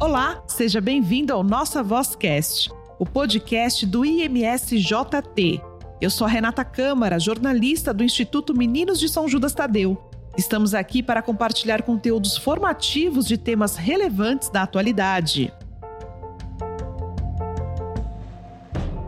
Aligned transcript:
Olá, 0.00 0.42
seja 0.48 0.80
bem-vindo 0.80 1.32
ao 1.32 1.44
Nossa 1.44 1.80
Vozcast, 1.80 2.68
o 2.98 3.06
podcast 3.06 3.86
do 3.86 4.04
IMSJT. 4.04 5.62
Eu 6.00 6.10
sou 6.10 6.26
a 6.26 6.30
Renata 6.30 6.64
Câmara, 6.64 7.18
jornalista 7.18 7.94
do 7.94 8.02
Instituto 8.02 8.56
Meninos 8.56 8.98
de 8.98 9.08
São 9.08 9.28
Judas 9.28 9.54
Tadeu. 9.54 9.96
Estamos 10.36 10.74
aqui 10.74 11.00
para 11.00 11.22
compartilhar 11.22 11.82
conteúdos 11.82 12.36
formativos 12.36 13.24
de 13.24 13.38
temas 13.38 13.76
relevantes 13.76 14.50
da 14.50 14.62
atualidade. 14.62 15.52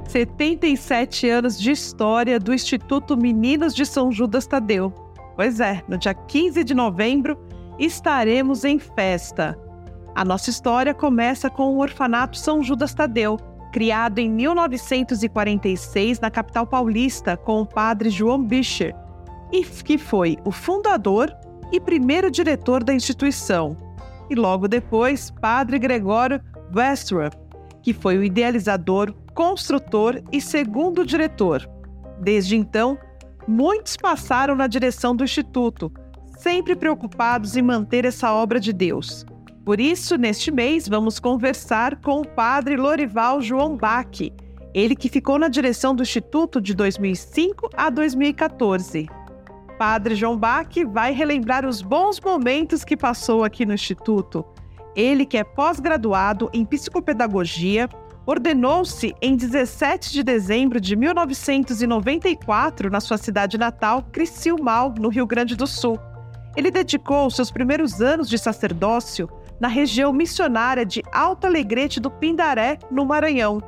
77 0.08 1.28
anos 1.28 1.60
de 1.60 1.72
história 1.72 2.38
do 2.38 2.54
Instituto 2.54 3.16
Meninos 3.16 3.74
de 3.74 3.84
São 3.84 4.12
Judas 4.12 4.46
Tadeu. 4.46 4.90
Pois 5.34 5.58
é, 5.58 5.82
no 5.88 5.98
dia 5.98 6.14
15 6.14 6.62
de 6.62 6.74
novembro 6.74 7.36
estaremos 7.76 8.64
em 8.64 8.78
festa. 8.78 9.65
A 10.16 10.24
nossa 10.24 10.48
história 10.48 10.94
começa 10.94 11.50
com 11.50 11.74
o 11.74 11.78
Orfanato 11.78 12.38
São 12.38 12.62
Judas 12.62 12.94
Tadeu, 12.94 13.36
criado 13.70 14.18
em 14.18 14.30
1946 14.30 16.20
na 16.20 16.30
capital 16.30 16.66
paulista 16.66 17.36
com 17.36 17.60
o 17.60 17.66
padre 17.66 18.08
João 18.08 18.42
Bischer, 18.42 18.96
e 19.52 19.62
que 19.62 19.98
foi 19.98 20.38
o 20.42 20.50
fundador 20.50 21.30
e 21.70 21.78
primeiro 21.78 22.30
diretor 22.30 22.82
da 22.82 22.94
instituição. 22.94 23.76
E 24.30 24.34
logo 24.34 24.66
depois, 24.66 25.30
padre 25.30 25.78
Gregório 25.78 26.40
Westrup, 26.74 27.36
que 27.82 27.92
foi 27.92 28.16
o 28.16 28.24
idealizador, 28.24 29.12
construtor 29.34 30.22
e 30.32 30.40
segundo 30.40 31.04
diretor. 31.04 31.68
Desde 32.22 32.56
então, 32.56 32.96
muitos 33.46 33.98
passaram 33.98 34.56
na 34.56 34.66
direção 34.66 35.14
do 35.14 35.24
instituto, 35.24 35.92
sempre 36.38 36.74
preocupados 36.74 37.54
em 37.54 37.60
manter 37.60 38.06
essa 38.06 38.32
obra 38.32 38.58
de 38.58 38.72
Deus. 38.72 39.26
Por 39.66 39.80
isso, 39.80 40.16
neste 40.16 40.52
mês, 40.52 40.86
vamos 40.86 41.18
conversar 41.18 41.96
com 41.96 42.20
o 42.20 42.24
padre 42.24 42.76
Lorival 42.76 43.42
João 43.42 43.76
Bach, 43.76 44.32
ele 44.72 44.94
que 44.94 45.08
ficou 45.08 45.40
na 45.40 45.48
direção 45.48 45.92
do 45.92 46.04
Instituto 46.04 46.60
de 46.60 46.72
2005 46.72 47.70
a 47.76 47.90
2014. 47.90 49.08
Padre 49.76 50.14
João 50.14 50.36
Bach 50.36 50.68
vai 50.92 51.10
relembrar 51.12 51.66
os 51.66 51.82
bons 51.82 52.20
momentos 52.20 52.84
que 52.84 52.96
passou 52.96 53.42
aqui 53.42 53.66
no 53.66 53.74
Instituto. 53.74 54.44
Ele 54.94 55.26
que 55.26 55.36
é 55.36 55.42
pós-graduado 55.42 56.48
em 56.52 56.64
psicopedagogia, 56.64 57.88
ordenou-se 58.24 59.16
em 59.20 59.34
17 59.34 60.12
de 60.12 60.22
dezembro 60.22 60.80
de 60.80 60.94
1994 60.94 62.88
na 62.88 63.00
sua 63.00 63.18
cidade 63.18 63.58
natal, 63.58 64.04
Criciúmal, 64.12 64.94
no 64.96 65.08
Rio 65.08 65.26
Grande 65.26 65.56
do 65.56 65.66
Sul. 65.66 65.98
Ele 66.56 66.70
dedicou 66.70 67.28
seus 67.32 67.50
primeiros 67.50 68.00
anos 68.00 68.28
de 68.28 68.38
sacerdócio 68.38 69.28
na 69.60 69.68
região 69.68 70.12
missionária 70.12 70.84
de 70.84 71.02
Alto 71.12 71.46
Alegrete 71.46 72.00
do 72.00 72.10
Pindaré, 72.10 72.78
no 72.90 73.04
Maranhão, 73.04 73.60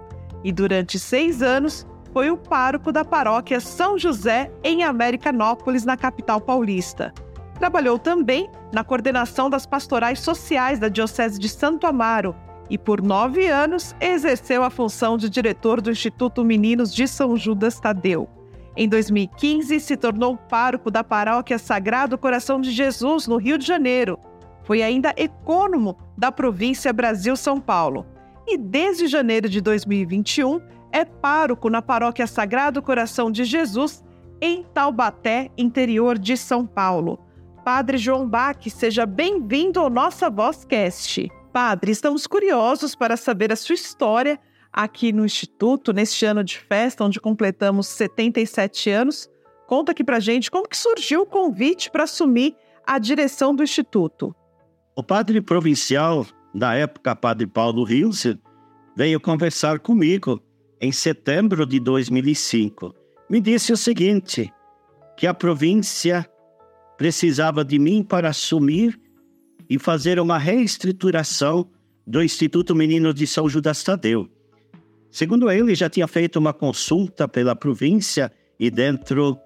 e 0.44 0.52
durante 0.52 0.98
seis 0.98 1.42
anos 1.42 1.86
foi 2.12 2.30
o 2.30 2.36
pároco 2.36 2.90
da 2.92 3.04
paróquia 3.04 3.60
São 3.60 3.98
José, 3.98 4.50
em 4.62 4.82
Americanópolis, 4.82 5.84
na 5.84 5.96
capital 5.96 6.40
paulista. 6.40 7.12
Trabalhou 7.58 7.98
também 7.98 8.48
na 8.72 8.84
coordenação 8.84 9.50
das 9.50 9.66
pastorais 9.66 10.20
sociais 10.20 10.78
da 10.78 10.88
Diocese 10.88 11.38
de 11.38 11.48
Santo 11.48 11.86
Amaro 11.86 12.34
e, 12.70 12.78
por 12.78 13.02
nove 13.02 13.48
anos, 13.48 13.94
exerceu 14.00 14.62
a 14.62 14.70
função 14.70 15.16
de 15.16 15.28
diretor 15.28 15.80
do 15.80 15.90
Instituto 15.90 16.44
Meninos 16.44 16.94
de 16.94 17.06
São 17.08 17.36
Judas 17.36 17.80
Tadeu. 17.80 18.28
Em 18.76 18.88
2015, 18.88 19.80
se 19.80 19.96
tornou 19.96 20.36
pároco 20.36 20.90
da 20.90 21.02
paróquia 21.02 21.58
Sagrado 21.58 22.16
Coração 22.16 22.60
de 22.60 22.70
Jesus, 22.70 23.26
no 23.26 23.36
Rio 23.36 23.58
de 23.58 23.66
Janeiro, 23.66 24.18
foi 24.68 24.82
ainda 24.82 25.14
ecônomo 25.16 25.96
da 26.14 26.30
província 26.30 26.92
Brasil-São 26.92 27.58
Paulo. 27.58 28.04
E 28.46 28.58
desde 28.58 29.06
janeiro 29.06 29.48
de 29.48 29.62
2021 29.62 30.60
é 30.92 31.06
pároco 31.06 31.70
na 31.70 31.80
paróquia 31.80 32.26
Sagrado 32.26 32.82
Coração 32.82 33.30
de 33.30 33.44
Jesus, 33.44 34.04
em 34.42 34.62
Taubaté, 34.74 35.50
interior 35.56 36.18
de 36.18 36.36
São 36.36 36.66
Paulo. 36.66 37.18
Padre 37.64 37.96
João 37.96 38.28
Bach, 38.28 38.58
seja 38.68 39.06
bem-vindo 39.06 39.80
ao 39.80 39.88
Nossa 39.88 40.28
Vozcast. 40.28 41.30
Padre, 41.50 41.90
estamos 41.90 42.26
curiosos 42.26 42.94
para 42.94 43.16
saber 43.16 43.50
a 43.50 43.56
sua 43.56 43.74
história 43.74 44.38
aqui 44.70 45.14
no 45.14 45.24
Instituto, 45.24 45.94
neste 45.94 46.26
ano 46.26 46.44
de 46.44 46.58
festa, 46.58 47.04
onde 47.04 47.18
completamos 47.18 47.86
77 47.86 48.90
anos. 48.90 49.30
Conta 49.66 49.92
aqui 49.92 50.04
pra 50.04 50.20
gente 50.20 50.50
como 50.50 50.68
que 50.68 50.76
surgiu 50.76 51.22
o 51.22 51.26
convite 51.26 51.90
para 51.90 52.04
assumir 52.04 52.54
a 52.86 52.98
direção 52.98 53.54
do 53.54 53.62
Instituto. 53.62 54.34
O 54.98 55.02
padre 55.04 55.40
provincial, 55.40 56.26
da 56.52 56.74
época, 56.74 57.14
padre 57.14 57.46
Paulo 57.46 57.84
Rios, 57.84 58.26
veio 58.96 59.20
conversar 59.20 59.78
comigo 59.78 60.42
em 60.80 60.90
setembro 60.90 61.64
de 61.64 61.78
2005. 61.78 62.92
Me 63.30 63.40
disse 63.40 63.72
o 63.72 63.76
seguinte: 63.76 64.52
que 65.16 65.24
a 65.24 65.32
província 65.32 66.28
precisava 66.96 67.64
de 67.64 67.78
mim 67.78 68.02
para 68.02 68.30
assumir 68.30 69.00
e 69.70 69.78
fazer 69.78 70.18
uma 70.18 70.36
reestruturação 70.36 71.70
do 72.04 72.20
Instituto 72.20 72.74
Menino 72.74 73.14
de 73.14 73.24
São 73.24 73.48
Judas 73.48 73.84
Tadeu. 73.84 74.28
Segundo 75.12 75.48
ele, 75.48 75.76
já 75.76 75.88
tinha 75.88 76.08
feito 76.08 76.40
uma 76.40 76.52
consulta 76.52 77.28
pela 77.28 77.54
província 77.54 78.32
e 78.58 78.68
dentro 78.68 79.38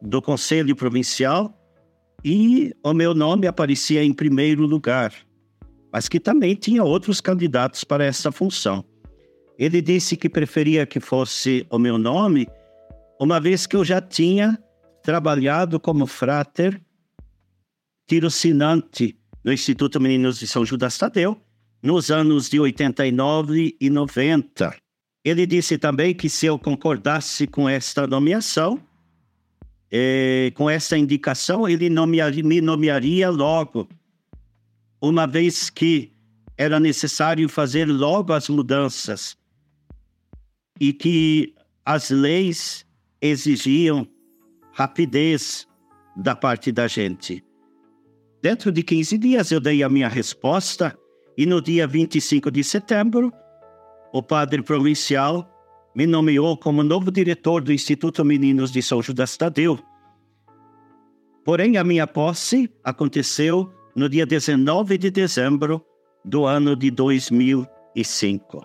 do 0.00 0.22
Conselho 0.22 0.74
Provincial 0.74 1.61
e 2.24 2.72
o 2.84 2.92
meu 2.92 3.14
nome 3.14 3.46
aparecia 3.46 4.02
em 4.02 4.12
primeiro 4.12 4.66
lugar, 4.66 5.12
mas 5.92 6.08
que 6.08 6.20
também 6.20 6.54
tinha 6.54 6.84
outros 6.84 7.20
candidatos 7.20 7.84
para 7.84 8.04
essa 8.04 8.30
função. 8.30 8.84
Ele 9.58 9.82
disse 9.82 10.16
que 10.16 10.28
preferia 10.28 10.86
que 10.86 11.00
fosse 11.00 11.66
o 11.70 11.78
meu 11.78 11.98
nome, 11.98 12.46
uma 13.20 13.40
vez 13.40 13.66
que 13.66 13.76
eu 13.76 13.84
já 13.84 14.00
tinha 14.00 14.58
trabalhado 15.02 15.78
como 15.78 16.06
frater 16.06 16.80
tirocinante 18.06 19.16
no 19.44 19.52
Instituto 19.52 20.00
Meninos 20.00 20.38
de 20.38 20.46
São 20.46 20.64
Judas 20.64 20.96
Tadeu 20.96 21.40
nos 21.82 22.10
anos 22.10 22.48
de 22.48 22.60
89 22.60 23.76
e 23.80 23.90
90. 23.90 24.74
Ele 25.24 25.46
disse 25.46 25.76
também 25.78 26.14
que 26.14 26.28
se 26.28 26.46
eu 26.46 26.58
concordasse 26.58 27.46
com 27.46 27.68
esta 27.68 28.06
nomeação, 28.06 28.80
é, 29.94 30.50
com 30.54 30.70
essa 30.70 30.96
indicação, 30.96 31.68
ele 31.68 31.90
nomearia, 31.90 32.42
me 32.42 32.62
nomearia 32.62 33.28
logo, 33.28 33.86
uma 34.98 35.26
vez 35.26 35.68
que 35.68 36.10
era 36.56 36.80
necessário 36.80 37.46
fazer 37.46 37.84
logo 37.84 38.32
as 38.32 38.48
mudanças 38.48 39.36
e 40.80 40.94
que 40.94 41.54
as 41.84 42.08
leis 42.08 42.86
exigiam 43.20 44.08
rapidez 44.72 45.68
da 46.16 46.34
parte 46.34 46.72
da 46.72 46.88
gente. 46.88 47.44
Dentro 48.40 48.72
de 48.72 48.82
15 48.82 49.18
dias 49.18 49.50
eu 49.50 49.60
dei 49.60 49.82
a 49.82 49.90
minha 49.90 50.08
resposta 50.08 50.96
e 51.36 51.44
no 51.44 51.60
dia 51.60 51.86
25 51.86 52.50
de 52.50 52.64
setembro, 52.64 53.30
o 54.12 54.22
padre 54.22 54.62
provincial 54.62 55.51
me 55.94 56.06
nomeou 56.06 56.56
como 56.56 56.82
novo 56.82 57.10
diretor 57.10 57.62
do 57.62 57.72
Instituto 57.72 58.24
Meninos 58.24 58.70
de 58.70 58.82
São 58.82 59.02
Judas 59.02 59.36
Tadeu. 59.36 59.78
Porém, 61.44 61.76
a 61.76 61.84
minha 61.84 62.06
posse 62.06 62.70
aconteceu 62.82 63.70
no 63.94 64.08
dia 64.08 64.24
19 64.24 64.96
de 64.96 65.10
dezembro 65.10 65.84
do 66.24 66.46
ano 66.46 66.74
de 66.76 66.90
2005. 66.90 68.64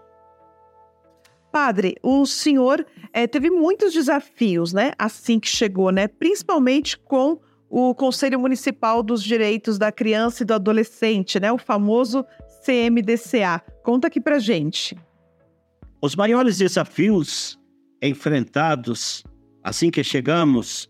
Padre, 1.51 1.95
o 2.03 2.25
senhor 2.25 2.85
é, 3.11 3.25
teve 3.25 3.49
muitos 3.49 3.93
desafios, 3.93 4.73
né? 4.73 4.91
Assim 4.97 5.39
que 5.39 5.47
chegou, 5.47 5.91
né? 5.91 6.07
Principalmente 6.07 6.97
com 6.97 7.39
o 7.69 7.93
Conselho 7.95 8.39
Municipal 8.39 9.01
dos 9.01 9.23
Direitos 9.23 9.77
da 9.77 9.91
Criança 9.91 10.43
e 10.43 10.45
do 10.45 10.53
Adolescente, 10.53 11.39
né? 11.39 11.51
O 11.51 11.57
famoso 11.57 12.23
CMDCA. 12.63 13.61
Conta 13.83 14.07
aqui 14.07 14.21
pra 14.21 14.39
gente. 14.39 14.95
Os 16.01 16.15
maiores 16.15 16.59
desafios 16.59 17.57
enfrentados 18.01 19.23
assim 19.63 19.89
que 19.89 20.03
chegamos 20.03 20.89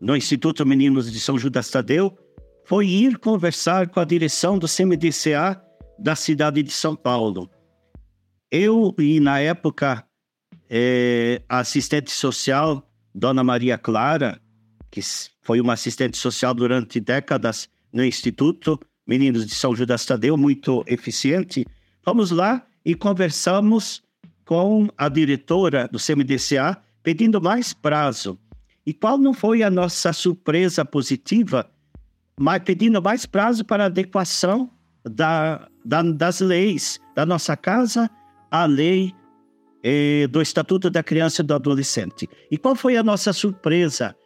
no 0.00 0.16
Instituto 0.16 0.64
Meninos 0.64 1.10
de 1.10 1.18
São 1.18 1.36
Judas 1.36 1.68
Tadeu 1.70 2.16
foi 2.64 2.86
ir 2.86 3.18
conversar 3.18 3.88
com 3.88 3.98
a 3.98 4.04
direção 4.04 4.58
do 4.58 4.68
CMDCA 4.68 5.60
da 5.98 6.14
cidade 6.14 6.62
de 6.62 6.70
São 6.70 6.94
Paulo. 6.94 7.50
Eu 8.50 8.94
e, 8.98 9.18
na 9.18 9.40
época, 9.40 10.06
é, 10.70 11.42
a 11.48 11.58
assistente 11.58 12.10
social, 12.10 12.88
Dona 13.12 13.42
Maria 13.42 13.76
Clara, 13.76 14.40
que 14.90 15.00
foi 15.42 15.60
uma 15.60 15.72
assistente 15.72 16.16
social 16.16 16.54
durante 16.54 17.00
décadas 17.00 17.68
no 17.92 18.04
Instituto 18.04 18.78
Meninos 19.06 19.44
de 19.44 19.54
São 19.54 19.74
Judas 19.74 20.04
Tadeu, 20.04 20.36
muito 20.36 20.84
eficiente, 20.86 21.66
fomos 22.02 22.30
lá 22.30 22.64
e 22.84 22.94
conversamos 22.94 24.02
com 24.48 24.88
a 24.96 25.10
diretora 25.10 25.86
do 25.92 25.98
CMDCA 25.98 26.82
pedindo 27.02 27.38
mais 27.38 27.74
prazo. 27.74 28.38
E 28.86 28.94
qual 28.94 29.18
não 29.18 29.34
foi 29.34 29.62
a 29.62 29.68
nossa 29.68 30.10
surpresa 30.10 30.86
positiva, 30.86 31.70
mas 32.40 32.62
pedindo 32.62 33.02
mais 33.02 33.26
prazo 33.26 33.62
para 33.62 33.84
adequação 33.84 34.70
da, 35.04 35.68
da, 35.84 36.00
das 36.00 36.40
leis 36.40 36.98
da 37.14 37.26
nossa 37.26 37.58
casa 37.58 38.10
à 38.50 38.64
lei 38.64 39.12
eh, 39.84 40.26
do 40.28 40.40
Estatuto 40.40 40.88
da 40.88 41.02
Criança 41.02 41.42
e 41.42 41.44
do 41.44 41.54
Adolescente. 41.54 42.26
E 42.50 42.56
qual 42.56 42.74
foi 42.74 42.96
a 42.96 43.02
nossa 43.02 43.34
surpresa? 43.34 44.16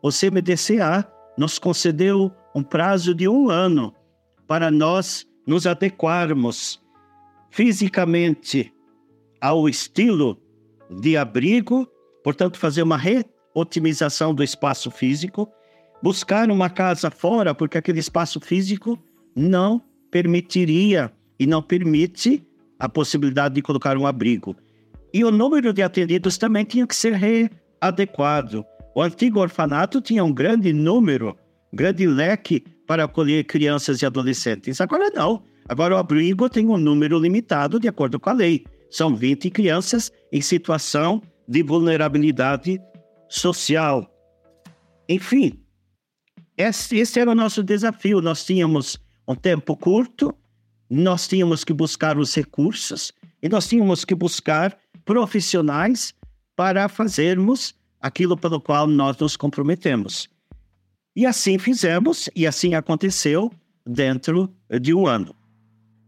O 0.00 0.08
CMDCA 0.08 1.06
nos 1.36 1.58
concedeu 1.58 2.32
um 2.54 2.62
prazo 2.62 3.14
de 3.14 3.28
um 3.28 3.50
ano 3.50 3.94
para 4.46 4.70
nós 4.70 5.26
nos 5.46 5.66
adequarmos 5.66 6.80
fisicamente 7.50 8.72
ao 9.40 9.68
estilo 9.68 10.40
de 10.90 11.16
abrigo, 11.16 11.88
portanto, 12.22 12.58
fazer 12.58 12.82
uma 12.82 12.96
reotimização 12.96 14.34
do 14.34 14.42
espaço 14.42 14.90
físico, 14.90 15.48
buscar 16.02 16.50
uma 16.50 16.70
casa 16.70 17.10
fora, 17.10 17.54
porque 17.54 17.78
aquele 17.78 17.98
espaço 17.98 18.40
físico 18.40 18.98
não 19.34 19.82
permitiria 20.10 21.12
e 21.38 21.46
não 21.46 21.62
permite 21.62 22.46
a 22.78 22.88
possibilidade 22.88 23.54
de 23.54 23.62
colocar 23.62 23.96
um 23.96 24.06
abrigo. 24.06 24.56
E 25.12 25.24
o 25.24 25.30
número 25.30 25.72
de 25.72 25.82
atendidos 25.82 26.36
também 26.36 26.64
tinha 26.64 26.86
que 26.86 26.94
ser 26.94 27.14
readequado. 27.14 28.64
O 28.94 29.02
antigo 29.02 29.40
orfanato 29.40 30.00
tinha 30.00 30.24
um 30.24 30.32
grande 30.32 30.72
número, 30.72 31.36
grande 31.72 32.06
leque 32.06 32.64
para 32.86 33.04
acolher 33.04 33.44
crianças 33.44 34.00
e 34.00 34.06
adolescentes. 34.06 34.80
Agora 34.80 35.10
não. 35.14 35.42
Agora 35.68 35.94
o 35.94 35.98
abrigo 35.98 36.48
tem 36.48 36.68
um 36.68 36.76
número 36.76 37.18
limitado 37.18 37.80
de 37.80 37.88
acordo 37.88 38.20
com 38.20 38.30
a 38.30 38.32
lei. 38.32 38.64
São 38.96 39.14
20 39.14 39.50
crianças 39.50 40.10
em 40.32 40.40
situação 40.40 41.22
de 41.46 41.62
vulnerabilidade 41.62 42.80
social. 43.28 44.10
Enfim, 45.06 45.62
esse, 46.56 46.96
esse 46.96 47.20
era 47.20 47.30
o 47.30 47.34
nosso 47.34 47.62
desafio. 47.62 48.22
Nós 48.22 48.42
tínhamos 48.42 48.98
um 49.28 49.34
tempo 49.34 49.76
curto, 49.76 50.34
nós 50.88 51.28
tínhamos 51.28 51.62
que 51.62 51.74
buscar 51.74 52.16
os 52.16 52.34
recursos 52.34 53.12
e 53.42 53.50
nós 53.50 53.68
tínhamos 53.68 54.02
que 54.02 54.14
buscar 54.14 54.78
profissionais 55.04 56.14
para 56.56 56.88
fazermos 56.88 57.74
aquilo 58.00 58.34
pelo 58.34 58.58
qual 58.58 58.86
nós 58.86 59.18
nos 59.18 59.36
comprometemos. 59.36 60.26
E 61.14 61.26
assim 61.26 61.58
fizemos, 61.58 62.30
e 62.34 62.46
assim 62.46 62.74
aconteceu 62.74 63.52
dentro 63.86 64.50
de 64.80 64.94
um 64.94 65.06
ano. 65.06 65.36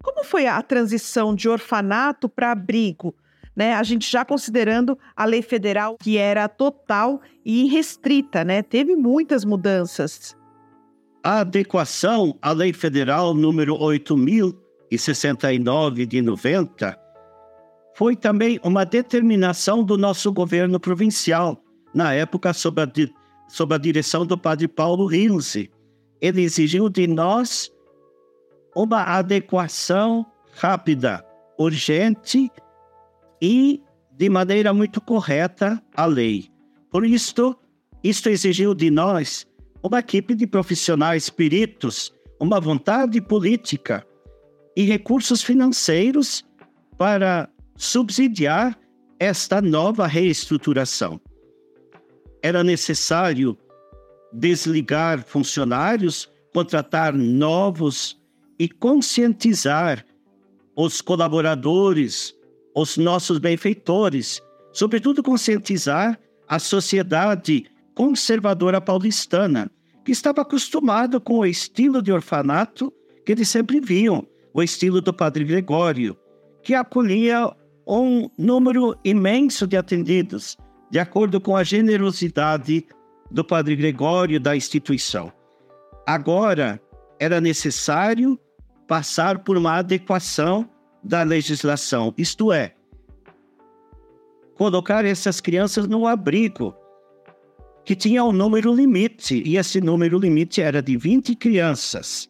Como 0.08 0.24
foi 0.24 0.46
a 0.46 0.62
transição 0.62 1.34
de 1.34 1.50
orfanato 1.50 2.30
para 2.30 2.52
abrigo? 2.52 3.14
Né, 3.54 3.74
a 3.74 3.82
gente 3.82 4.10
já 4.10 4.24
considerando 4.24 4.98
a 5.14 5.26
lei 5.26 5.42
federal 5.42 5.98
que 5.98 6.16
era 6.16 6.48
total 6.48 7.20
e 7.44 7.68
restrita, 7.68 8.42
né? 8.42 8.62
Teve 8.62 8.96
muitas 8.96 9.44
mudanças. 9.44 10.34
A 11.22 11.40
adequação 11.40 12.38
à 12.40 12.52
lei 12.52 12.72
federal 12.72 13.34
número 13.34 13.78
8069 13.78 16.06
de 16.06 16.22
90 16.22 16.98
foi 17.94 18.16
também 18.16 18.58
uma 18.62 18.86
determinação 18.86 19.84
do 19.84 19.98
nosso 19.98 20.32
governo 20.32 20.80
provincial, 20.80 21.62
na 21.92 22.14
época 22.14 22.54
sob 22.54 22.80
a, 22.80 22.90
sob 23.46 23.74
a 23.74 23.78
direção 23.78 24.24
do 24.24 24.38
padre 24.38 24.68
Paulo 24.68 25.04
Rinze. 25.04 25.70
Ele 26.18 26.40
exigiu 26.42 26.88
de 26.88 27.06
nós 27.06 27.70
uma 28.78 29.02
adequação 29.02 30.24
rápida, 30.52 31.24
urgente 31.58 32.48
e 33.42 33.82
de 34.12 34.30
maneira 34.30 34.72
muito 34.72 35.00
correta 35.00 35.82
à 35.96 36.06
lei. 36.06 36.48
Por 36.88 37.04
isto, 37.04 37.58
isto 38.04 38.28
exigiu 38.28 38.76
de 38.76 38.88
nós 38.88 39.44
uma 39.82 39.98
equipe 39.98 40.32
de 40.32 40.46
profissionais 40.46 41.28
peritos, 41.28 42.14
uma 42.40 42.60
vontade 42.60 43.20
política 43.20 44.06
e 44.76 44.84
recursos 44.84 45.42
financeiros 45.42 46.44
para 46.96 47.50
subsidiar 47.74 48.78
esta 49.18 49.60
nova 49.60 50.06
reestruturação. 50.06 51.20
Era 52.40 52.62
necessário 52.62 53.58
desligar 54.32 55.24
funcionários, 55.24 56.30
contratar 56.54 57.12
novos 57.12 58.18
e 58.58 58.68
conscientizar 58.68 60.04
os 60.76 61.00
colaboradores, 61.00 62.34
os 62.74 62.96
nossos 62.96 63.38
benfeitores, 63.38 64.40
sobretudo 64.72 65.22
conscientizar 65.22 66.18
a 66.46 66.58
sociedade 66.58 67.66
conservadora 67.94 68.80
paulistana, 68.80 69.70
que 70.04 70.12
estava 70.12 70.42
acostumada 70.42 71.20
com 71.20 71.38
o 71.38 71.46
estilo 71.46 72.00
de 72.00 72.12
orfanato 72.12 72.92
que 73.24 73.32
eles 73.32 73.48
sempre 73.48 73.80
viam, 73.80 74.26
o 74.54 74.62
estilo 74.62 75.00
do 75.00 75.12
Padre 75.12 75.44
Gregório, 75.44 76.16
que 76.62 76.74
acolhia 76.74 77.52
um 77.86 78.30
número 78.38 78.96
imenso 79.04 79.66
de 79.66 79.76
atendidos, 79.76 80.56
de 80.90 80.98
acordo 80.98 81.40
com 81.40 81.56
a 81.56 81.62
generosidade 81.62 82.86
do 83.30 83.44
Padre 83.44 83.76
Gregório 83.76 84.40
da 84.40 84.56
instituição. 84.56 85.32
Agora 86.06 86.80
era 87.20 87.40
necessário 87.40 88.38
passar 88.88 89.40
por 89.40 89.56
uma 89.58 89.74
adequação 89.74 90.68
da 91.04 91.22
legislação, 91.22 92.12
isto 92.16 92.50
é, 92.50 92.74
colocar 94.56 95.04
essas 95.04 95.40
crianças 95.40 95.86
no 95.86 96.06
abrigo, 96.06 96.74
que 97.84 97.94
tinha 97.94 98.24
um 98.24 98.32
número 98.32 98.74
limite, 98.74 99.42
e 99.46 99.56
esse 99.56 99.80
número 99.80 100.18
limite 100.18 100.60
era 100.60 100.82
de 100.82 100.96
20 100.96 101.36
crianças 101.36 102.28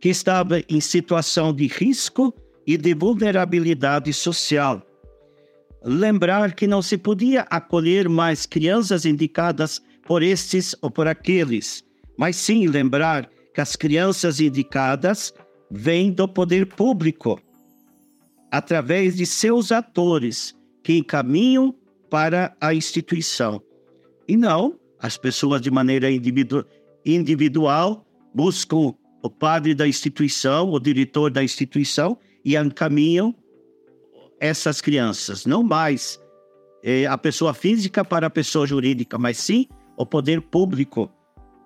que 0.00 0.08
estavam 0.08 0.62
em 0.68 0.80
situação 0.80 1.52
de 1.52 1.66
risco 1.66 2.32
e 2.66 2.76
de 2.76 2.94
vulnerabilidade 2.94 4.12
social. 4.12 4.82
Lembrar 5.84 6.54
que 6.54 6.66
não 6.66 6.80
se 6.80 6.96
podia 6.96 7.42
acolher 7.42 8.08
mais 8.08 8.46
crianças 8.46 9.04
indicadas 9.04 9.80
por 10.04 10.22
estes 10.22 10.74
ou 10.80 10.90
por 10.90 11.06
aqueles, 11.06 11.84
mas 12.16 12.36
sim 12.36 12.66
lembrar 12.66 13.28
que 13.54 13.60
as 13.60 13.76
crianças 13.76 14.40
indicadas 14.40 15.32
vem 15.70 16.12
do 16.12 16.28
poder 16.28 16.66
público, 16.66 17.40
através 18.50 19.16
de 19.16 19.26
seus 19.26 19.72
atores 19.72 20.54
que 20.82 20.96
encaminham 20.98 21.74
para 22.08 22.56
a 22.60 22.72
instituição. 22.72 23.60
E 24.28 24.36
não 24.36 24.78
as 24.98 25.16
pessoas 25.16 25.60
de 25.60 25.70
maneira 25.70 26.10
individu 26.10 26.64
individual 27.04 28.04
buscam 28.34 28.94
o 29.22 29.30
padre 29.30 29.74
da 29.74 29.86
instituição, 29.86 30.70
o 30.70 30.78
diretor 30.78 31.30
da 31.30 31.42
instituição 31.42 32.18
e 32.44 32.56
encaminham 32.56 33.34
essas 34.40 34.80
crianças. 34.80 35.46
Não 35.46 35.62
mais 35.62 36.20
é, 36.82 37.06
a 37.06 37.16
pessoa 37.18 37.54
física 37.54 38.04
para 38.04 38.26
a 38.26 38.30
pessoa 38.30 38.66
jurídica, 38.66 39.18
mas 39.18 39.38
sim 39.38 39.66
o 39.96 40.04
poder 40.04 40.40
público. 40.40 41.10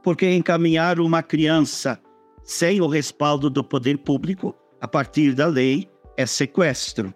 Porque 0.03 0.31
encaminhar 0.31 0.99
uma 1.01 1.23
criança 1.23 2.01
sem 2.43 2.81
o 2.81 2.87
respaldo 2.87 3.49
do 3.49 3.63
poder 3.63 3.99
público, 3.99 4.55
a 4.81 4.89
partir 4.89 5.35
da 5.35 5.47
lei, 5.47 5.91
é 6.17 6.27
sequestro. 6.27 7.15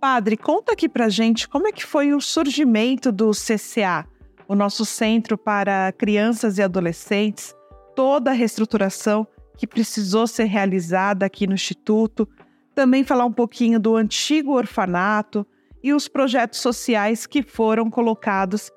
Padre, 0.00 0.36
conta 0.36 0.72
aqui 0.72 0.88
pra 0.88 1.08
gente 1.08 1.48
como 1.48 1.68
é 1.68 1.72
que 1.72 1.84
foi 1.84 2.14
o 2.14 2.20
surgimento 2.20 3.12
do 3.12 3.30
CCA, 3.32 4.06
o 4.48 4.54
nosso 4.54 4.84
Centro 4.84 5.36
para 5.36 5.92
Crianças 5.92 6.58
e 6.58 6.62
Adolescentes, 6.62 7.54
toda 7.94 8.30
a 8.30 8.34
reestruturação 8.34 9.26
que 9.58 9.66
precisou 9.66 10.26
ser 10.26 10.44
realizada 10.44 11.26
aqui 11.26 11.46
no 11.46 11.52
Instituto, 11.52 12.26
também 12.74 13.04
falar 13.04 13.26
um 13.26 13.32
pouquinho 13.32 13.78
do 13.78 13.94
antigo 13.94 14.52
orfanato 14.52 15.46
e 15.82 15.92
os 15.92 16.08
projetos 16.08 16.60
sociais 16.60 17.26
que 17.26 17.42
foram 17.42 17.90
colocados 17.90 18.70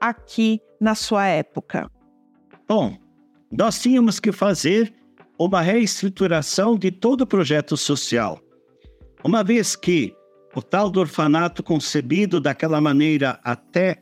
aqui 0.00 0.60
na 0.80 0.94
sua 0.94 1.26
época. 1.26 1.90
Bom, 2.66 2.96
nós 3.52 3.78
tínhamos 3.80 4.18
que 4.18 4.32
fazer 4.32 4.94
uma 5.40 5.62
reestruturação 5.62 6.76
de 6.76 6.90
todo 6.90 7.22
o 7.22 7.26
projeto 7.26 7.74
social. 7.74 8.38
Uma 9.24 9.42
vez 9.42 9.74
que 9.74 10.14
o 10.54 10.60
tal 10.60 10.90
do 10.90 11.00
orfanato 11.00 11.62
concebido 11.62 12.38
daquela 12.38 12.78
maneira 12.78 13.40
até 13.42 13.98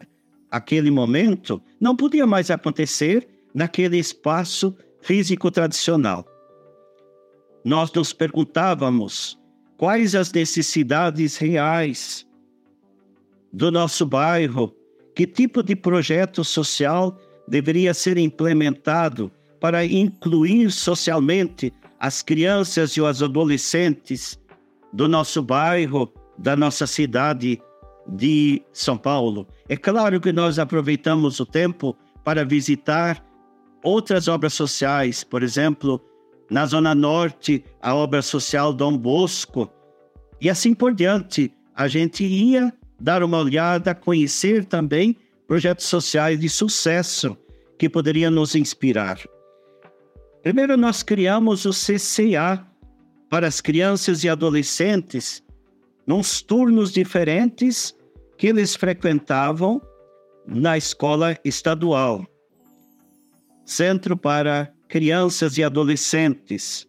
aquele 0.51 0.91
momento 0.91 1.63
não 1.81 1.95
podia 1.95 2.27
mais 2.27 2.51
acontecer 2.51 3.29
naquele 3.55 3.99
espaço 3.99 4.77
físico 5.01 5.49
tradicional. 5.49 6.27
Nós 7.65 7.93
nos 7.93 8.13
perguntávamos 8.13 9.39
quais 9.77 10.17
as 10.17 10.33
necessidades 10.33 11.37
reais 11.37 12.27
do 13.53 13.71
nosso 13.71 14.05
bairro, 14.05 14.75
que 15.15 15.25
tipo 15.25 15.63
de 15.63 15.77
projeto 15.77 16.43
social 16.43 17.17
deveria 17.47 17.95
ser 17.95 18.19
implementado 18.19 19.31
para 19.61 19.85
incluir 19.85 20.71
socialmente 20.71 21.73
as 21.99 22.23
crianças 22.23 22.93
e 22.93 23.01
os 23.01 23.23
adolescentes 23.23 24.39
do 24.93 25.09
nosso 25.09 25.43
bairro, 25.43 26.13
da 26.39 26.55
nossa 26.57 26.87
cidade 26.87 27.61
de 28.07 28.63
São 28.73 28.97
Paulo. 28.97 29.47
É 29.69 29.77
claro 29.77 30.21
que 30.21 30.33
nós 30.33 30.59
aproveitamos 30.59 31.41
o 31.41 31.47
tempo 31.47 31.97
para 32.25 32.45
visitar 32.45 33.25
outras 33.83 34.29
obras 34.29 34.55
sociais, 34.55 35.25
por 35.25 35.43
exemplo, 35.43 36.01
Na 36.51 36.65
Zona 36.65 36.95
Norte, 36.95 37.63
a 37.83 37.95
obra 37.95 38.23
social 38.23 38.73
Dom 38.73 38.97
Bosco. 38.97 39.71
E 40.41 40.49
assim 40.49 40.73
por 40.73 40.95
diante. 40.95 41.53
A 41.75 41.87
gente 41.87 42.25
ia 42.25 42.73
dar 42.99 43.23
uma 43.23 43.39
olhada, 43.39 43.95
conhecer 43.95 44.65
também 44.65 45.17
projetos 45.47 45.87
sociais 45.87 46.41
de 46.41 46.49
sucesso 46.49 47.37
que 47.79 47.89
poderiam 47.89 48.31
nos 48.31 48.55
inspirar. 48.55 49.19
Primeiro, 50.49 50.79
nós 50.79 51.03
criamos 51.03 51.67
o 51.67 51.73
CCA 51.73 52.67
para 53.29 53.47
as 53.47 53.61
crianças 53.61 54.25
e 54.25 54.31
adolescentes, 54.31 55.43
nos 56.07 56.41
turnos 56.41 56.91
diferentes 56.91 57.95
que 58.39 58.47
eles 58.47 58.75
frequentavam 58.75 59.79
na 60.47 60.79
escola 60.79 61.39
estadual. 61.45 62.27
Centro 63.67 64.17
para 64.17 64.73
Crianças 64.89 65.59
e 65.59 65.63
Adolescentes. 65.63 66.89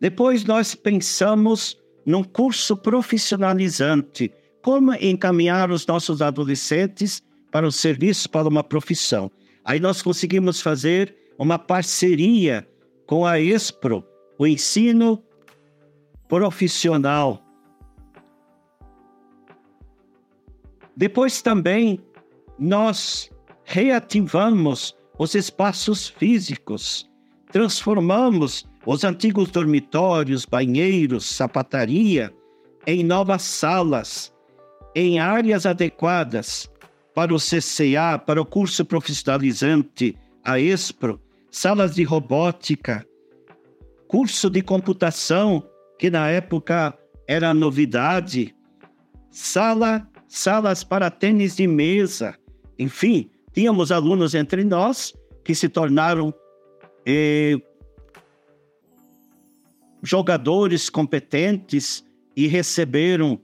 Depois 0.00 0.44
nós 0.44 0.74
pensamos 0.74 1.76
num 2.06 2.24
curso 2.24 2.74
profissionalizante, 2.78 4.32
como 4.62 4.94
encaminhar 4.94 5.70
os 5.70 5.86
nossos 5.86 6.22
adolescentes 6.22 7.22
para 7.52 7.68
o 7.68 7.70
serviço, 7.70 8.30
para 8.30 8.48
uma 8.48 8.64
profissão. 8.64 9.30
Aí 9.66 9.78
nós 9.78 10.00
conseguimos 10.00 10.62
fazer 10.62 11.14
uma 11.38 11.58
parceria 11.58 12.69
com 13.10 13.26
a 13.26 13.40
ESPRO, 13.40 14.04
o 14.38 14.46
ensino 14.46 15.20
profissional. 16.28 17.42
Depois 20.96 21.42
também 21.42 21.98
nós 22.56 23.28
reativamos 23.64 24.94
os 25.18 25.34
espaços 25.34 26.06
físicos, 26.06 27.10
transformamos 27.50 28.64
os 28.86 29.02
antigos 29.02 29.50
dormitórios, 29.50 30.44
banheiros, 30.44 31.26
sapataria 31.26 32.32
em 32.86 33.02
novas 33.02 33.42
salas, 33.42 34.32
em 34.94 35.18
áreas 35.18 35.66
adequadas 35.66 36.70
para 37.12 37.34
o 37.34 37.38
CCA, 37.38 38.20
para 38.24 38.40
o 38.40 38.46
curso 38.46 38.84
profissionalizante, 38.84 40.16
a 40.44 40.60
ESPRO, 40.60 41.20
salas 41.50 41.94
de 41.94 42.04
robótica, 42.04 43.06
curso 44.06 44.48
de 44.48 44.62
computação, 44.62 45.62
que 45.98 46.10
na 46.10 46.28
época 46.28 46.96
era 47.26 47.52
novidade, 47.52 48.54
sala, 49.30 50.08
salas 50.28 50.82
para 50.84 51.10
tênis 51.10 51.56
de 51.56 51.66
mesa, 51.66 52.36
enfim, 52.78 53.30
tínhamos 53.52 53.92
alunos 53.92 54.34
entre 54.34 54.64
nós 54.64 55.12
que 55.44 55.54
se 55.54 55.68
tornaram 55.68 56.32
eh, 57.04 57.56
jogadores 60.02 60.88
competentes 60.88 62.04
e 62.36 62.46
receberam 62.46 63.40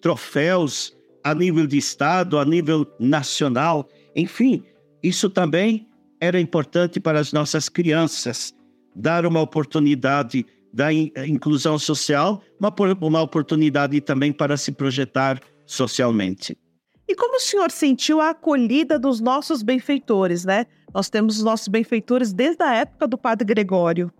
troféus 0.00 0.96
a 1.22 1.34
nível 1.34 1.66
de 1.66 1.78
estado, 1.78 2.38
a 2.38 2.44
nível 2.44 2.86
nacional, 2.98 3.88
enfim, 4.14 4.62
isso 5.02 5.30
também 5.30 5.88
era 6.20 6.40
importante 6.40 7.00
para 7.00 7.20
as 7.20 7.32
nossas 7.32 7.68
crianças, 7.68 8.54
dar 8.94 9.26
uma 9.26 9.40
oportunidade 9.40 10.46
da 10.72 10.92
inclusão 10.92 11.78
social, 11.78 12.42
uma, 12.58 12.74
uma 13.00 13.22
oportunidade 13.22 14.00
também 14.00 14.32
para 14.32 14.56
se 14.56 14.72
projetar 14.72 15.40
socialmente. 15.64 16.56
E 17.06 17.14
como 17.14 17.36
o 17.36 17.40
senhor 17.40 17.70
sentiu 17.70 18.20
a 18.20 18.30
acolhida 18.30 18.98
dos 18.98 19.20
nossos 19.20 19.62
benfeitores, 19.62 20.44
né? 20.44 20.66
Nós 20.92 21.10
temos 21.10 21.38
os 21.38 21.44
nossos 21.44 21.68
benfeitores 21.68 22.32
desde 22.32 22.62
a 22.62 22.74
época 22.74 23.06
do 23.06 23.18
Padre 23.18 23.44
Gregório. 23.44 24.10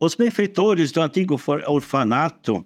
Os 0.00 0.14
benfeitores 0.14 0.92
do 0.92 1.02
antigo 1.02 1.38
orfanato, 1.66 2.64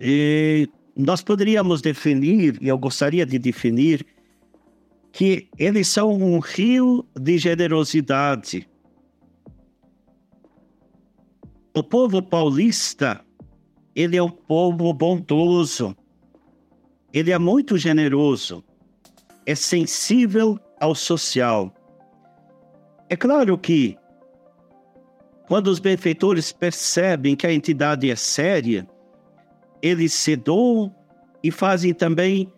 e 0.00 0.68
nós 0.96 1.22
poderíamos 1.22 1.80
definir, 1.80 2.58
e 2.60 2.68
eu 2.68 2.76
gostaria 2.76 3.24
de 3.24 3.38
definir, 3.38 4.04
que 5.14 5.48
eles 5.56 5.86
são 5.86 6.12
um 6.12 6.40
rio 6.40 7.06
de 7.14 7.38
generosidade. 7.38 8.68
O 11.72 11.84
povo 11.84 12.20
paulista, 12.20 13.24
ele 13.94 14.16
é 14.16 14.22
um 14.22 14.28
povo 14.28 14.92
bondoso, 14.92 15.96
ele 17.12 17.30
é 17.30 17.38
muito 17.38 17.78
generoso, 17.78 18.64
é 19.46 19.54
sensível 19.54 20.58
ao 20.80 20.96
social. 20.96 21.72
É 23.08 23.14
claro 23.14 23.56
que, 23.56 23.96
quando 25.46 25.68
os 25.68 25.78
benfeitores 25.78 26.50
percebem 26.50 27.36
que 27.36 27.46
a 27.46 27.52
entidade 27.52 28.10
é 28.10 28.16
séria, 28.16 28.84
eles 29.80 30.12
se 30.12 30.34
doam 30.34 30.92
e 31.40 31.52
fazem 31.52 31.94
também 31.94 32.52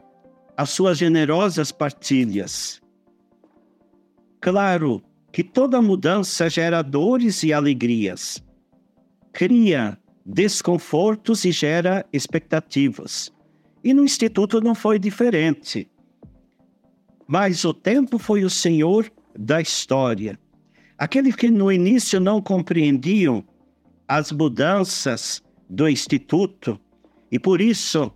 as 0.57 0.71
suas 0.71 0.99
generosas 0.99 1.71
partilhas. 1.71 2.81
Claro 4.41 5.03
que 5.33 5.45
toda 5.45 5.83
mudança 5.83 6.49
gera 6.49 6.83
dores 6.83 7.43
e 7.43 7.53
alegrias, 7.53 8.43
cria 9.33 9.99
desconfortos 10.25 11.45
e 11.45 11.53
gera 11.53 12.07
expectativas. 12.13 13.33
E 13.85 13.93
no 13.93 14.03
Instituto 14.03 14.61
não 14.61 14.75
foi 14.75 14.99
diferente. 14.99 15.89
Mas 17.27 17.65
o 17.65 17.75
tempo 17.75 18.19
foi 18.19 18.45
o 18.45 18.51
senhor 18.51 19.11
da 19.39 19.61
história. 19.61 20.39
Aqueles 20.97 21.37
que 21.37 21.51
no 21.51 21.71
início 21.71 22.19
não 22.19 22.41
compreendiam 22.41 23.45
as 24.09 24.33
mudanças 24.33 25.43
do 25.69 25.89
Instituto 25.89 26.81
e 27.31 27.39
por 27.39 27.61
isso, 27.61 28.13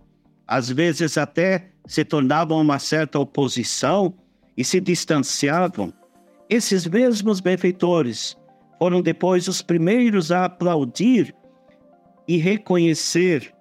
às 0.51 0.69
vezes 0.69 1.17
até 1.17 1.69
se 1.85 2.03
tornavam 2.03 2.59
uma 2.59 2.77
certa 2.77 3.17
oposição 3.17 4.13
e 4.57 4.65
se 4.65 4.81
distanciavam, 4.81 5.93
esses 6.49 6.85
mesmos 6.85 7.39
benfeitores 7.39 8.35
foram 8.77 9.01
depois 9.01 9.47
os 9.47 9.61
primeiros 9.61 10.29
a 10.29 10.43
aplaudir 10.43 11.33
e 12.27 12.35
reconhecer 12.35 13.53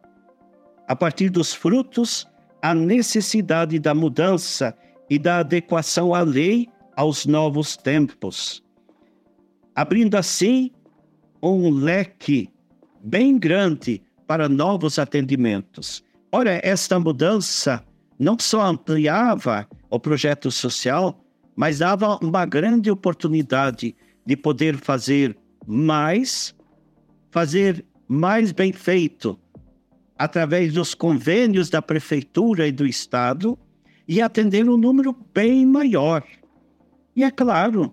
a 0.88 0.96
partir 0.96 1.30
dos 1.30 1.54
frutos, 1.54 2.26
a 2.60 2.74
necessidade 2.74 3.78
da 3.78 3.94
mudança 3.94 4.76
e 5.08 5.16
da 5.16 5.38
adequação 5.38 6.12
à 6.12 6.22
lei 6.22 6.68
aos 6.96 7.24
novos 7.24 7.76
tempos, 7.76 8.64
abrindo 9.76 10.16
assim 10.16 10.72
um 11.40 11.70
leque 11.70 12.50
bem 13.00 13.38
grande 13.38 14.02
para 14.26 14.48
novos 14.48 14.98
atendimentos. 14.98 16.02
Ora, 16.32 16.60
esta 16.62 16.98
mudança 17.00 17.84
não 18.18 18.36
só 18.38 18.62
ampliava 18.62 19.66
o 19.88 19.98
projeto 19.98 20.50
social, 20.50 21.24
mas 21.56 21.78
dava 21.78 22.18
uma 22.22 22.46
grande 22.46 22.88
oportunidade 22.88 23.96
de 24.24 24.36
poder 24.36 24.76
fazer 24.76 25.36
mais, 25.66 26.54
fazer 27.30 27.84
mais 28.06 28.52
bem 28.52 28.72
feito, 28.72 29.38
através 30.16 30.72
dos 30.72 30.94
convênios 30.94 31.68
da 31.68 31.82
prefeitura 31.82 32.68
e 32.68 32.72
do 32.72 32.86
estado 32.86 33.58
e 34.06 34.22
atender 34.22 34.68
um 34.68 34.76
número 34.76 35.16
bem 35.34 35.66
maior. 35.66 36.22
E 37.16 37.24
é 37.24 37.30
claro, 37.30 37.92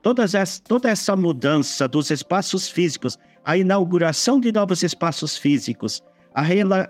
todas 0.00 0.34
essa, 0.34 0.62
toda 0.62 0.88
essa 0.88 1.16
mudança 1.16 1.88
dos 1.88 2.10
espaços 2.10 2.68
físicos, 2.68 3.18
a 3.44 3.56
inauguração 3.56 4.38
de 4.38 4.52
novos 4.52 4.82
espaços 4.84 5.36
físicos, 5.36 6.00
a, 6.34 6.42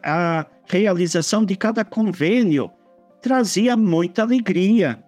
a 0.03 0.47
realização 0.69 1.45
de 1.45 1.57
cada 1.57 1.85
convênio 1.85 2.71
trazia 3.21 3.77
muita 3.77 4.23
alegria, 4.23 5.03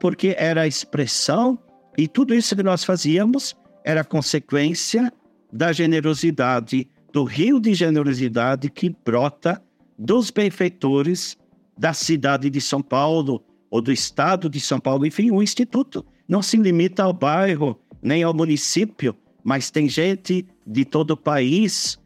porque 0.00 0.34
era 0.38 0.62
a 0.62 0.66
expressão 0.66 1.58
e 1.96 2.08
tudo 2.08 2.34
isso 2.34 2.56
que 2.56 2.62
nós 2.62 2.84
fazíamos 2.84 3.54
era 3.84 4.04
consequência 4.04 5.12
da 5.52 5.72
generosidade 5.72 6.88
do 7.12 7.24
rio 7.24 7.60
de 7.60 7.74
generosidade 7.74 8.70
que 8.70 8.94
brota 9.04 9.62
dos 9.98 10.30
benfeitores 10.30 11.36
da 11.78 11.92
cidade 11.92 12.48
de 12.48 12.60
São 12.60 12.80
Paulo 12.80 13.44
ou 13.70 13.82
do 13.82 13.92
estado 13.92 14.48
de 14.48 14.58
São 14.60 14.80
Paulo. 14.80 15.04
Enfim, 15.06 15.30
o 15.30 15.42
Instituto 15.42 16.04
não 16.26 16.40
se 16.42 16.56
limita 16.56 17.02
ao 17.02 17.12
bairro 17.12 17.78
nem 18.02 18.22
ao 18.22 18.34
município, 18.34 19.14
mas 19.44 19.70
tem 19.70 19.88
gente 19.88 20.46
de 20.66 20.84
todo 20.84 21.12
o 21.12 21.16
país 21.16 21.98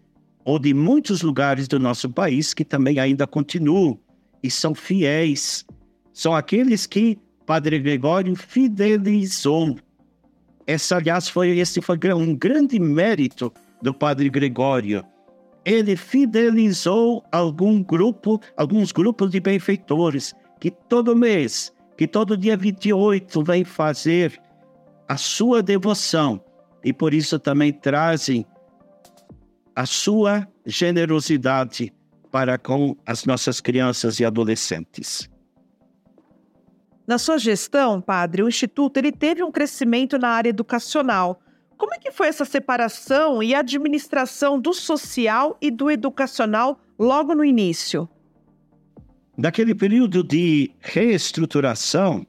ou 0.46 0.60
de 0.60 0.72
muitos 0.72 1.22
lugares 1.22 1.66
do 1.66 1.76
nosso 1.76 2.08
país 2.08 2.54
que 2.54 2.64
também 2.64 3.00
ainda 3.00 3.26
continuam 3.26 3.98
e 4.40 4.48
são 4.48 4.76
fiéis. 4.76 5.66
São 6.12 6.36
aqueles 6.36 6.86
que 6.86 7.18
Padre 7.44 7.80
Gregório 7.80 8.36
fidelizou. 8.36 9.76
Essa, 10.64 10.96
aliás, 10.96 11.28
foi, 11.28 11.58
esse 11.58 11.82
foi 11.82 11.98
um 12.14 12.32
grande 12.34 12.78
mérito 12.78 13.52
do 13.82 13.92
padre 13.92 14.30
Gregório. 14.30 15.04
Ele 15.64 15.96
fidelizou 15.96 17.24
algum 17.32 17.82
grupo, 17.82 18.40
alguns 18.56 18.92
grupos 18.92 19.32
de 19.32 19.40
benfeitores 19.40 20.32
que 20.60 20.70
todo 20.70 21.16
mês, 21.16 21.72
que 21.96 22.06
todo 22.06 22.36
dia 22.36 22.56
28 22.56 23.42
vem 23.42 23.64
fazer 23.64 24.40
a 25.08 25.16
sua 25.16 25.60
devoção 25.60 26.40
e 26.84 26.92
por 26.92 27.12
isso 27.12 27.36
também 27.36 27.72
trazem 27.72 28.46
a 29.76 29.84
sua 29.84 30.48
generosidade 30.64 31.92
para 32.32 32.56
com 32.56 32.96
as 33.04 33.26
nossas 33.26 33.60
crianças 33.60 34.18
e 34.18 34.24
adolescentes. 34.24 35.28
Na 37.06 37.18
sua 37.18 37.38
gestão, 37.38 38.00
padre, 38.00 38.42
o 38.42 38.48
instituto 38.48 38.96
ele 38.96 39.12
teve 39.12 39.42
um 39.42 39.52
crescimento 39.52 40.18
na 40.18 40.30
área 40.30 40.48
educacional. 40.48 41.40
Como 41.76 41.94
é 41.94 41.98
que 41.98 42.10
foi 42.10 42.28
essa 42.28 42.46
separação 42.46 43.42
e 43.42 43.54
administração 43.54 44.58
do 44.58 44.72
social 44.72 45.58
e 45.60 45.70
do 45.70 45.90
educacional 45.90 46.80
logo 46.98 47.34
no 47.34 47.44
início? 47.44 48.08
Naquele 49.36 49.74
período 49.74 50.24
de 50.24 50.70
reestruturação, 50.80 52.26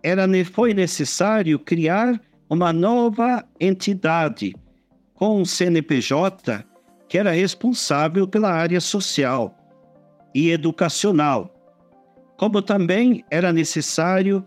era, 0.00 0.26
foi 0.44 0.72
necessário 0.72 1.58
criar 1.58 2.18
uma 2.48 2.72
nova 2.72 3.44
entidade 3.58 4.54
com 5.20 5.42
um 5.42 5.44
CNPJ 5.44 6.64
que 7.06 7.18
era 7.18 7.30
responsável 7.30 8.26
pela 8.26 8.50
área 8.50 8.80
social 8.80 9.54
e 10.34 10.48
educacional, 10.48 11.54
como 12.38 12.62
também 12.62 13.22
era 13.30 13.52
necessário 13.52 14.42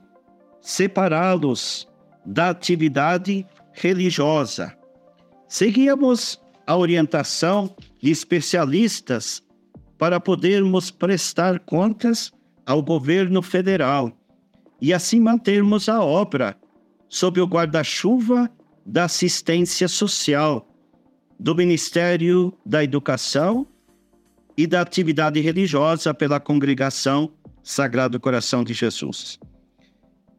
separá-los 0.59 1.87
da 2.25 2.49
atividade 2.49 3.45
religiosa. 3.71 4.75
Seguíamos 5.47 6.41
a 6.65 6.75
orientação 6.75 7.75
de 8.01 8.09
especialistas 8.09 9.43
para 9.99 10.19
podermos 10.19 10.89
prestar 10.89 11.59
contas 11.59 12.31
ao 12.65 12.81
governo 12.81 13.43
federal 13.43 14.11
e 14.81 14.91
assim 14.91 15.19
mantermos 15.19 15.87
a 15.87 16.01
obra 16.01 16.57
sob 17.07 17.39
o 17.39 17.45
guarda-chuva 17.45 18.49
da 18.85 19.05
assistência 19.05 19.87
social 19.87 20.67
do 21.39 21.55
Ministério 21.55 22.53
da 22.65 22.83
Educação 22.83 23.67
e 24.57 24.67
da 24.67 24.81
atividade 24.81 25.39
religiosa 25.39 26.13
pela 26.13 26.39
congregação 26.39 27.31
Sagrado 27.63 28.19
Coração 28.19 28.63
de 28.63 28.73
Jesus. 28.73 29.39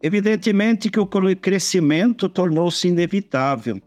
Evidentemente 0.02 0.90
que 0.90 1.00
o 1.00 1.06
crescimento 1.36 2.28
tornou-se 2.28 2.86
inevitável. 2.86 3.80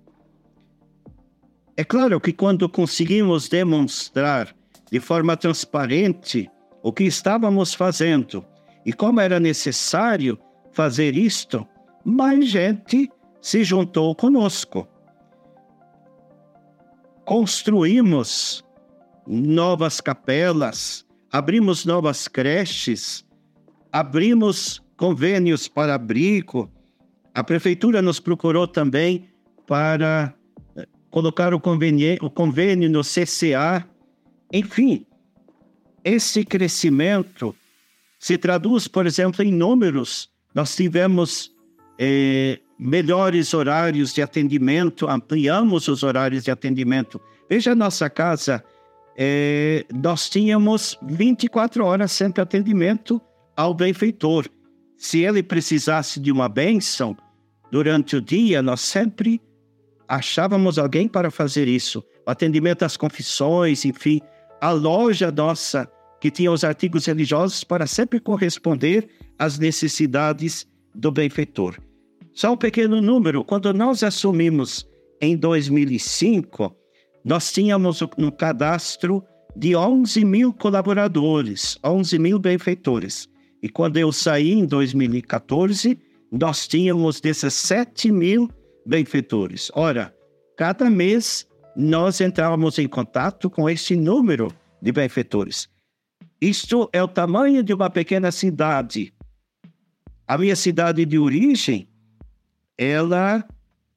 É 1.75 1.83
claro 1.83 2.19
que 2.19 2.33
quando 2.33 2.67
conseguimos 2.67 3.47
demonstrar 3.47 4.55
de 4.91 4.99
forma 4.99 5.37
transparente 5.37 6.49
o 6.81 6.91
que 6.91 7.03
estávamos 7.03 7.73
fazendo 7.73 8.43
e 8.85 8.91
como 8.91 9.19
era 9.19 9.39
necessário 9.39 10.39
fazer 10.71 11.15
isto, 11.15 11.67
mais 12.03 12.47
gente 12.47 13.11
se 13.41 13.63
juntou 13.63 14.15
conosco. 14.15 14.87
Construímos 17.25 18.63
novas 19.27 19.99
capelas, 19.99 21.05
abrimos 21.31 21.85
novas 21.85 22.27
creches, 22.27 23.25
abrimos 23.91 24.81
convênios 24.95 25.67
para 25.67 25.95
abrigo. 25.95 26.71
A 27.33 27.43
prefeitura 27.43 28.01
nos 28.01 28.19
procurou 28.19 28.67
também 28.67 29.29
para 29.67 30.33
eh, 30.75 30.87
colocar 31.11 31.53
o 31.53 31.59
convênio, 31.59 32.17
o 32.21 32.29
convênio 32.29 32.89
no 32.89 33.01
CCA. 33.01 33.85
Enfim, 34.51 35.05
esse 36.03 36.45
crescimento 36.45 37.53
se 38.17 38.37
traduz, 38.37 38.87
por 38.87 39.05
exemplo, 39.05 39.43
em 39.43 39.51
números. 39.51 40.29
Nós 40.55 40.75
tivemos 40.75 41.51
eh, 41.99 42.59
melhores 42.79 43.53
horários 43.53 44.13
de 44.13 44.21
atendimento, 44.21 45.07
ampliamos 45.07 45.87
os 45.87 46.03
horários 46.03 46.43
de 46.43 46.51
atendimento. 46.51 47.19
Veja 47.49 47.71
a 47.71 47.75
nossa 47.75 48.09
casa, 48.09 48.63
eh, 49.17 49.85
nós 49.93 50.29
tínhamos 50.29 50.97
24 51.01 51.83
horas 51.83 52.11
sempre 52.11 52.41
atendimento 52.41 53.19
ao 53.55 53.73
benfeitor. 53.73 54.47
Se 54.95 55.19
ele 55.19 55.41
precisasse 55.41 56.19
de 56.19 56.31
uma 56.31 56.47
bênção 56.47 57.17
durante 57.71 58.15
o 58.15 58.21
dia, 58.21 58.61
nós 58.61 58.81
sempre 58.81 59.41
achávamos 60.07 60.77
alguém 60.77 61.07
para 61.07 61.31
fazer 61.31 61.67
isso. 61.67 62.03
O 62.25 62.29
atendimento 62.29 62.83
às 62.83 62.95
confissões, 62.95 63.85
enfim, 63.85 64.21
a 64.61 64.71
loja 64.71 65.31
nossa 65.31 65.89
que 66.19 66.31
tinha 66.31 66.51
os 66.51 66.63
artigos 66.63 67.05
religiosos 67.05 67.63
para 67.63 67.85
sempre 67.85 68.19
corresponder 68.19 69.07
às 69.37 69.59
necessidades 69.59 70.67
do 70.93 71.11
benfeitor. 71.11 71.77
Só 72.37 72.53
um 72.53 72.55
pequeno 72.55 73.01
número, 73.01 73.43
quando 73.43 73.73
nós 73.73 74.03
assumimos 74.03 74.87
em 75.19 75.35
2005, 75.35 76.71
nós 77.25 77.51
tínhamos 77.51 77.99
um 78.15 78.29
cadastro 78.29 79.23
de 79.55 79.75
11 79.75 80.23
mil 80.23 80.53
colaboradores, 80.53 81.79
11 81.83 82.19
mil 82.19 82.37
benfeitores. 82.37 83.27
E 83.59 83.67
quando 83.67 83.97
eu 83.97 84.11
saí 84.11 84.51
em 84.51 84.67
2014, 84.67 85.97
nós 86.31 86.67
tínhamos 86.67 87.19
17 87.19 88.11
mil 88.11 88.47
benfeitores. 88.85 89.71
Ora, 89.73 90.13
cada 90.55 90.91
mês 90.91 91.47
nós 91.75 92.21
entrávamos 92.21 92.77
em 92.77 92.87
contato 92.87 93.49
com 93.49 93.67
esse 93.67 93.95
número 93.95 94.53
de 94.79 94.91
benfeitores. 94.91 95.67
Isto 96.39 96.87
é 96.93 97.01
o 97.01 97.07
tamanho 97.07 97.63
de 97.63 97.73
uma 97.73 97.89
pequena 97.89 98.31
cidade. 98.31 99.11
A 100.27 100.37
minha 100.37 100.55
cidade 100.55 101.03
de 101.03 101.17
origem, 101.17 101.89
ela 102.77 103.45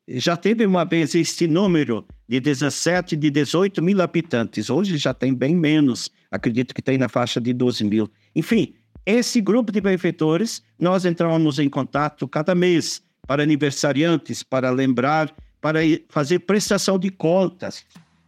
já 0.08 0.36
teve 0.36 0.66
uma 0.66 0.84
vez 0.84 1.14
este 1.14 1.46
número 1.46 2.04
de 2.28 2.40
17, 2.40 3.16
de 3.16 3.30
18 3.30 3.82
mil 3.82 4.00
habitantes. 4.00 4.70
Hoje 4.70 4.96
já 4.96 5.12
tem 5.14 5.34
bem 5.34 5.54
menos. 5.54 6.10
Acredito 6.30 6.74
que 6.74 6.82
tem 6.82 6.98
na 6.98 7.08
faixa 7.08 7.40
de 7.40 7.52
12 7.52 7.84
mil. 7.84 8.08
Enfim, 8.34 8.74
esse 9.04 9.40
grupo 9.40 9.70
de 9.70 9.80
benfeitores, 9.80 10.62
nós 10.78 11.04
entramos 11.04 11.58
em 11.58 11.68
contato 11.68 12.26
cada 12.26 12.54
mês 12.54 13.02
para 13.26 13.42
aniversariantes, 13.42 14.42
para 14.42 14.70
lembrar, 14.70 15.34
para 15.60 15.80
fazer 16.08 16.40
prestação 16.40 16.98
de 16.98 17.10
contas 17.10 17.84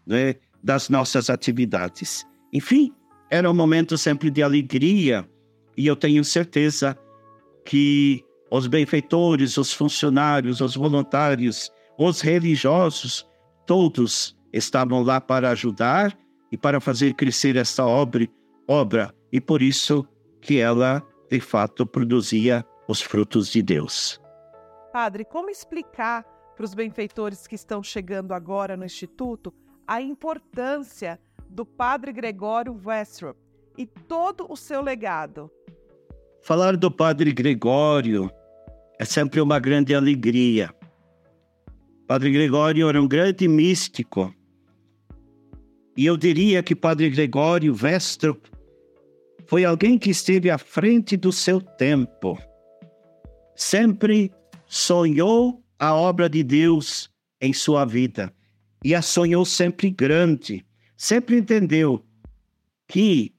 né, 0.06 0.36
das 0.62 0.88
nossas 0.88 1.28
atividades. 1.28 2.26
Enfim, 2.52 2.92
era 3.30 3.50
um 3.50 3.54
momento 3.54 3.96
sempre 3.96 4.30
de 4.30 4.42
alegria 4.42 5.28
e 5.76 5.86
eu 5.86 5.96
tenho 5.96 6.24
certeza 6.24 6.96
que 7.64 8.24
os 8.52 8.66
benfeitores, 8.66 9.56
os 9.56 9.72
funcionários, 9.72 10.60
os 10.60 10.76
voluntários, 10.76 11.72
os 11.98 12.20
religiosos, 12.20 13.26
todos 13.66 14.36
estavam 14.52 15.02
lá 15.02 15.22
para 15.22 15.48
ajudar 15.48 16.14
e 16.52 16.58
para 16.58 16.78
fazer 16.78 17.14
crescer 17.14 17.56
esta 17.56 17.86
obra, 17.86 18.28
obra 18.68 19.14
e 19.32 19.40
por 19.40 19.62
isso 19.62 20.06
que 20.42 20.58
ela, 20.58 21.02
de 21.30 21.40
fato, 21.40 21.86
produzia 21.86 22.62
os 22.86 23.00
frutos 23.00 23.48
de 23.48 23.62
Deus. 23.62 24.20
Padre, 24.92 25.24
como 25.24 25.48
explicar 25.48 26.22
para 26.54 26.66
os 26.66 26.74
benfeitores 26.74 27.46
que 27.46 27.54
estão 27.54 27.82
chegando 27.82 28.34
agora 28.34 28.76
no 28.76 28.84
Instituto 28.84 29.50
a 29.88 30.02
importância 30.02 31.18
do 31.48 31.64
Padre 31.64 32.12
Gregório 32.12 32.78
Westrop 32.84 33.38
e 33.78 33.86
todo 33.86 34.44
o 34.46 34.56
seu 34.58 34.82
legado? 34.82 35.50
Falar 36.42 36.76
do 36.76 36.90
Padre 36.90 37.32
Gregório 37.32 38.30
é 39.02 39.04
sempre 39.04 39.40
uma 39.40 39.58
grande 39.58 39.96
alegria. 39.96 40.72
Padre 42.06 42.30
Gregório 42.30 42.88
era 42.88 43.02
um 43.02 43.08
grande 43.08 43.48
místico. 43.48 44.32
E 45.96 46.06
eu 46.06 46.16
diria 46.16 46.62
que 46.62 46.76
Padre 46.76 47.10
Gregório 47.10 47.74
Westrop 47.74 48.48
foi 49.44 49.64
alguém 49.64 49.98
que 49.98 50.10
esteve 50.10 50.50
à 50.50 50.56
frente 50.56 51.16
do 51.16 51.32
seu 51.32 51.60
tempo. 51.60 52.38
Sempre 53.56 54.30
sonhou 54.68 55.60
a 55.80 55.96
obra 55.96 56.30
de 56.30 56.44
Deus 56.44 57.10
em 57.40 57.52
sua 57.52 57.84
vida 57.84 58.32
e 58.84 58.94
a 58.94 59.02
sonhou 59.02 59.44
sempre 59.44 59.90
grande. 59.90 60.64
Sempre 60.96 61.38
entendeu 61.38 62.06
que 62.86 63.34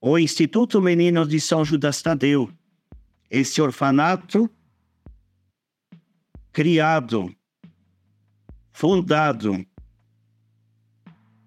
o 0.00 0.18
Instituto 0.18 0.82
Menino 0.82 1.24
de 1.24 1.40
São 1.40 1.64
Judas 1.64 2.02
Tadeu, 2.02 2.50
esse 3.30 3.62
orfanato 3.62 4.50
criado, 6.58 7.32
fundado 8.72 9.64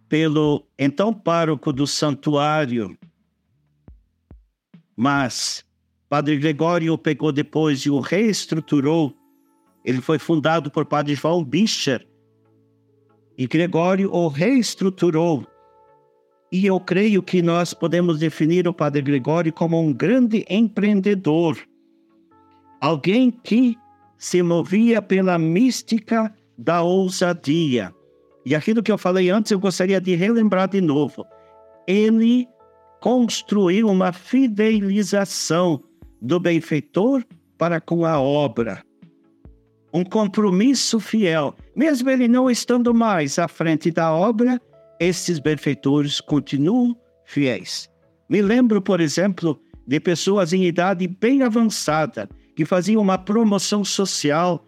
pelo 0.07 0.65
então 0.79 1.13
pároco 1.13 1.73
do 1.73 1.85
santuário 1.85 2.97
mas 4.95 5.65
Padre 6.07 6.37
Gregório 6.37 6.97
pegou 6.97 7.33
depois 7.33 7.81
e 7.81 7.89
o 7.89 7.99
reestruturou. 7.99 9.13
Ele 9.83 9.99
foi 9.99 10.17
fundado 10.17 10.71
por 10.71 10.85
Padre 10.85 11.13
João 11.15 11.43
Bischer. 11.43 12.07
E 13.37 13.47
Gregório 13.47 14.09
o 14.13 14.29
reestruturou. 14.29 15.45
E 16.49 16.65
eu 16.65 16.79
creio 16.79 17.21
que 17.21 17.41
nós 17.41 17.73
podemos 17.73 18.17
definir 18.17 18.65
o 18.65 18.73
Padre 18.73 19.01
Gregório 19.01 19.51
como 19.51 19.77
um 19.77 19.91
grande 19.91 20.45
empreendedor. 20.49 21.57
Alguém 22.79 23.29
que 23.29 23.77
se 24.21 24.43
movia 24.43 25.01
pela 25.01 25.39
mística 25.39 26.31
da 26.55 26.83
ousadia. 26.83 27.91
E 28.45 28.53
aquilo 28.53 28.83
que 28.83 28.91
eu 28.91 28.97
falei 28.97 29.31
antes, 29.31 29.51
eu 29.51 29.59
gostaria 29.59 29.99
de 29.99 30.13
relembrar 30.13 30.69
de 30.69 30.79
novo. 30.79 31.25
Ele 31.87 32.47
construiu 33.01 33.89
uma 33.89 34.13
fidelização 34.13 35.83
do 36.21 36.39
benfeitor 36.39 37.25
para 37.57 37.81
com 37.81 38.05
a 38.05 38.21
obra. 38.21 38.83
Um 39.91 40.03
compromisso 40.03 40.99
fiel. 40.99 41.55
Mesmo 41.75 42.07
ele 42.11 42.27
não 42.27 42.47
estando 42.47 42.93
mais 42.93 43.39
à 43.39 43.47
frente 43.47 43.89
da 43.89 44.13
obra, 44.13 44.61
esses 44.99 45.39
benfeitores 45.39 46.21
continuam 46.21 46.95
fiéis. 47.25 47.89
Me 48.29 48.39
lembro, 48.39 48.83
por 48.83 49.01
exemplo, 49.01 49.59
de 49.87 49.99
pessoas 49.99 50.53
em 50.53 50.63
idade 50.65 51.07
bem 51.07 51.41
avançada 51.41 52.29
que 52.55 52.65
faziam 52.65 53.01
uma 53.01 53.17
promoção 53.17 53.83
social 53.83 54.65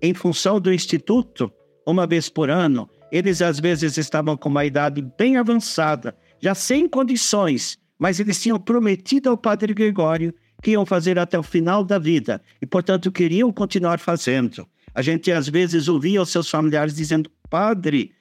em 0.00 0.14
função 0.14 0.60
do 0.60 0.72
instituto 0.72 1.50
uma 1.86 2.06
vez 2.06 2.28
por 2.28 2.50
ano. 2.50 2.88
Eles 3.10 3.40
às 3.40 3.58
vezes 3.58 3.96
estavam 3.96 4.36
com 4.36 4.48
uma 4.48 4.64
idade 4.64 5.02
bem 5.18 5.36
avançada, 5.36 6.16
já 6.40 6.54
sem 6.54 6.88
condições, 6.88 7.78
mas 7.98 8.20
eles 8.20 8.40
tinham 8.40 8.60
prometido 8.60 9.30
ao 9.30 9.36
Padre 9.36 9.72
Gregório 9.72 10.34
que 10.62 10.72
iam 10.72 10.84
fazer 10.84 11.18
até 11.18 11.38
o 11.38 11.42
final 11.42 11.84
da 11.84 11.98
vida 11.98 12.42
e, 12.60 12.66
portanto, 12.66 13.12
queriam 13.12 13.52
continuar 13.52 13.98
fazendo. 13.98 14.66
A 14.94 15.02
gente 15.02 15.30
às 15.30 15.48
vezes 15.48 15.88
ouvia 15.88 16.20
os 16.20 16.30
seus 16.30 16.50
familiares 16.50 16.94
dizendo: 16.94 17.30
Padre, 17.48 18.12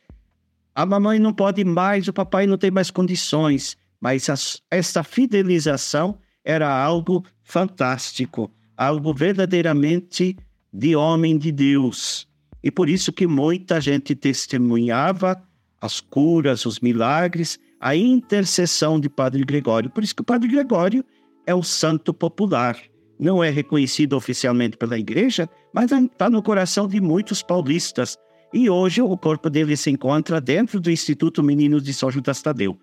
a 0.73 0.85
mamãe 0.85 1.19
não 1.19 1.33
pode 1.33 1.63
mais, 1.63 2.07
o 2.07 2.13
papai 2.13 2.45
não 2.45 2.57
tem 2.57 2.69
mais 2.69 2.91
condições. 2.91 3.75
Mas 3.99 4.29
as, 4.29 4.61
essa 4.69 5.03
fidelização 5.03 6.19
era 6.45 6.69
algo 6.69 7.25
fantástico, 7.43 8.51
algo 8.77 9.13
verdadeiramente 9.13 10.37
de 10.71 10.95
homem 10.95 11.37
de 11.37 11.51
Deus. 11.51 12.27
E 12.63 12.69
por 12.69 12.87
isso 12.87 13.11
que 13.11 13.25
muita 13.25 13.81
gente 13.81 14.15
testemunhava 14.15 15.41
as 15.81 15.99
curas, 15.99 16.65
os 16.65 16.79
milagres, 16.79 17.59
a 17.79 17.95
intercessão 17.95 18.99
de 18.99 19.09
Padre 19.09 19.43
Gregório. 19.43 19.89
Por 19.89 20.03
isso 20.03 20.15
que 20.15 20.21
o 20.21 20.25
Padre 20.25 20.47
Gregório 20.47 21.03
é 21.45 21.55
o 21.55 21.63
santo 21.63 22.13
popular. 22.13 22.77
Não 23.19 23.43
é 23.43 23.49
reconhecido 23.49 24.13
oficialmente 24.13 24.77
pela 24.77 24.97
igreja, 24.97 25.49
mas 25.73 25.91
está 25.91 26.29
no 26.29 26.43
coração 26.43 26.87
de 26.87 27.01
muitos 27.01 27.41
paulistas. 27.41 28.17
E 28.53 28.69
hoje 28.69 29.01
o 29.01 29.17
corpo 29.17 29.49
dele 29.49 29.75
se 29.75 29.89
encontra 29.89 30.39
dentro 30.39 30.79
do 30.79 30.91
Instituto 30.91 31.43
Meninos 31.43 31.83
de 31.83 31.93
São 31.93 32.11
Judas 32.11 32.41
Tadeu. 32.41 32.77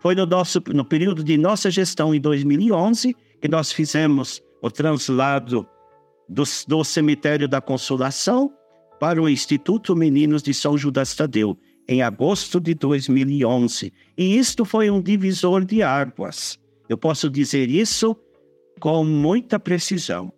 Foi 0.00 0.14
no, 0.14 0.26
nosso, 0.26 0.62
no 0.72 0.84
período 0.84 1.24
de 1.24 1.36
nossa 1.38 1.70
gestão, 1.70 2.14
em 2.14 2.20
2011, 2.20 3.16
que 3.40 3.48
nós 3.48 3.72
fizemos 3.72 4.42
o 4.62 4.70
translado 4.70 5.66
do, 6.28 6.44
do 6.66 6.84
Cemitério 6.84 7.48
da 7.48 7.60
Consolação 7.60 8.52
para 8.98 9.20
o 9.22 9.28
Instituto 9.28 9.94
Meninos 9.94 10.42
de 10.42 10.54
São 10.54 10.76
Judas 10.76 11.14
Tadeu, 11.14 11.58
em 11.88 12.02
agosto 12.02 12.60
de 12.60 12.74
2011. 12.74 13.92
E 14.16 14.38
isto 14.38 14.64
foi 14.64 14.90
um 14.90 15.00
divisor 15.00 15.64
de 15.64 15.82
águas. 15.82 16.58
Eu 16.88 16.96
posso 16.96 17.28
dizer 17.28 17.68
isso 17.68 18.16
com 18.80 19.04
muita 19.04 19.58
precisão. 19.58 20.32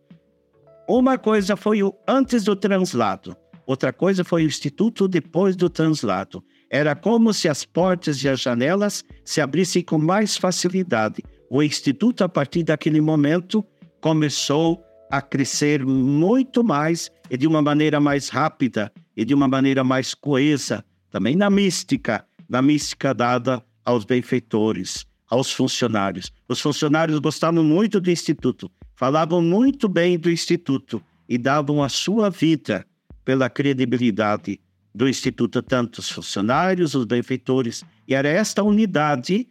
Uma 0.89 1.19
coisa 1.19 1.57
foi 1.57 1.83
o 1.83 1.95
antes 2.07 2.45
do 2.45 2.57
translado, 2.57 3.37
outra 3.67 3.93
coisa 3.93 4.25
foi 4.25 4.45
o 4.45 4.47
instituto 4.47 5.07
depois 5.07 5.55
do 5.55 5.69
translado. 5.69 6.43
Era 6.71 6.95
como 6.95 7.33
se 7.33 7.49
as 7.49 7.65
portas 7.65 8.23
e 8.23 8.29
as 8.29 8.41
janelas 8.41 9.05
se 9.25 9.41
abrissem 9.41 9.83
com 9.83 9.99
mais 9.99 10.37
facilidade. 10.37 11.23
O 11.51 11.63
instituto, 11.63 12.25
a 12.25 12.29
partir 12.29 12.63
daquele 12.63 13.01
momento, 13.01 13.65
começou 14.01 14.83
a 15.11 15.21
crescer 15.23 15.85
muito 15.85 16.63
mais 16.63 17.11
e 17.31 17.37
de 17.37 17.47
uma 17.47 17.63
maneira 17.63 18.01
mais 18.01 18.29
rápida 18.29 18.93
e 19.17 19.25
de 19.25 19.35
uma 19.35 19.49
maneira 19.49 19.83
mais 19.83 20.15
coesa, 20.15 20.85
também 21.11 21.35
na 21.35 21.51
mística, 21.51 22.25
na 22.49 22.63
mística 22.63 23.15
dada 23.15 23.63
aos 23.85 24.05
benfeitores 24.05 25.07
aos 25.29 25.53
funcionários. 25.53 26.33
Os 26.49 26.61
funcionários 26.61 27.19
gostavam 27.19 27.63
muito 27.63 28.01
do 28.01 28.11
Instituto, 28.11 28.71
falavam 28.97 29.43
muito 29.43 29.89
bem 29.89 30.19
do 30.19 30.31
Instituto 30.31 31.03
e 31.29 31.37
davam 31.37 31.83
a 31.83 31.89
sua 31.89 32.31
vida 32.31 32.87
pela 33.25 33.51
credibilidade 33.51 34.59
do 34.95 35.09
Instituto, 35.09 35.63
tanto 35.63 35.99
os 35.99 36.11
funcionários, 36.11 36.95
os 36.95 37.05
benfeitores. 37.05 37.85
E 38.07 38.15
era 38.15 38.29
esta 38.29 38.63
unidade 38.63 39.47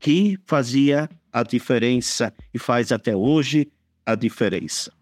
que 0.00 0.36
fazia 0.44 1.08
a 1.32 1.42
diferença 1.42 2.34
e 2.52 2.58
faz 2.58 2.92
até 2.92 3.16
hoje 3.16 3.68
a 4.06 4.14
diferença. 4.14 4.92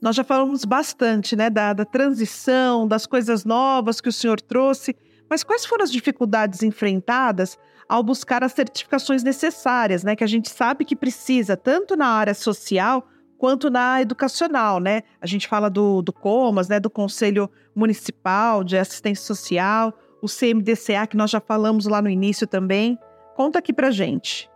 Nós 0.00 0.14
já 0.14 0.22
falamos 0.22 0.64
bastante 0.64 1.34
né, 1.34 1.48
da, 1.48 1.72
da 1.72 1.84
transição, 1.84 2.86
das 2.86 3.06
coisas 3.06 3.44
novas 3.44 4.00
que 4.00 4.08
o 4.08 4.12
senhor 4.12 4.40
trouxe, 4.40 4.94
mas 5.28 5.42
quais 5.42 5.66
foram 5.66 5.82
as 5.82 5.90
dificuldades 5.90 6.62
enfrentadas 6.62 7.58
ao 7.88 8.02
buscar 8.02 8.44
as 8.44 8.52
certificações 8.52 9.22
necessárias, 9.22 10.04
né? 10.04 10.16
Que 10.16 10.24
a 10.24 10.28
gente 10.28 10.48
sabe 10.48 10.84
que 10.84 10.96
precisa, 10.96 11.56
tanto 11.56 11.96
na 11.96 12.06
área 12.06 12.34
social 12.34 13.06
quanto 13.38 13.70
na 13.70 14.00
educacional, 14.00 14.80
né? 14.80 15.02
A 15.20 15.26
gente 15.26 15.46
fala 15.46 15.68
do, 15.68 16.02
do 16.02 16.12
COMAS, 16.12 16.68
né? 16.68 16.80
Do 16.80 16.90
Conselho 16.90 17.50
Municipal 17.74 18.64
de 18.64 18.76
Assistência 18.76 19.24
Social, 19.24 19.92
o 20.22 20.26
CMDCA, 20.26 21.06
que 21.08 21.16
nós 21.16 21.30
já 21.30 21.40
falamos 21.40 21.86
lá 21.86 22.00
no 22.00 22.08
início 22.08 22.46
também. 22.46 22.98
Conta 23.34 23.58
aqui 23.58 23.72
pra 23.72 23.90
gente. 23.90 24.48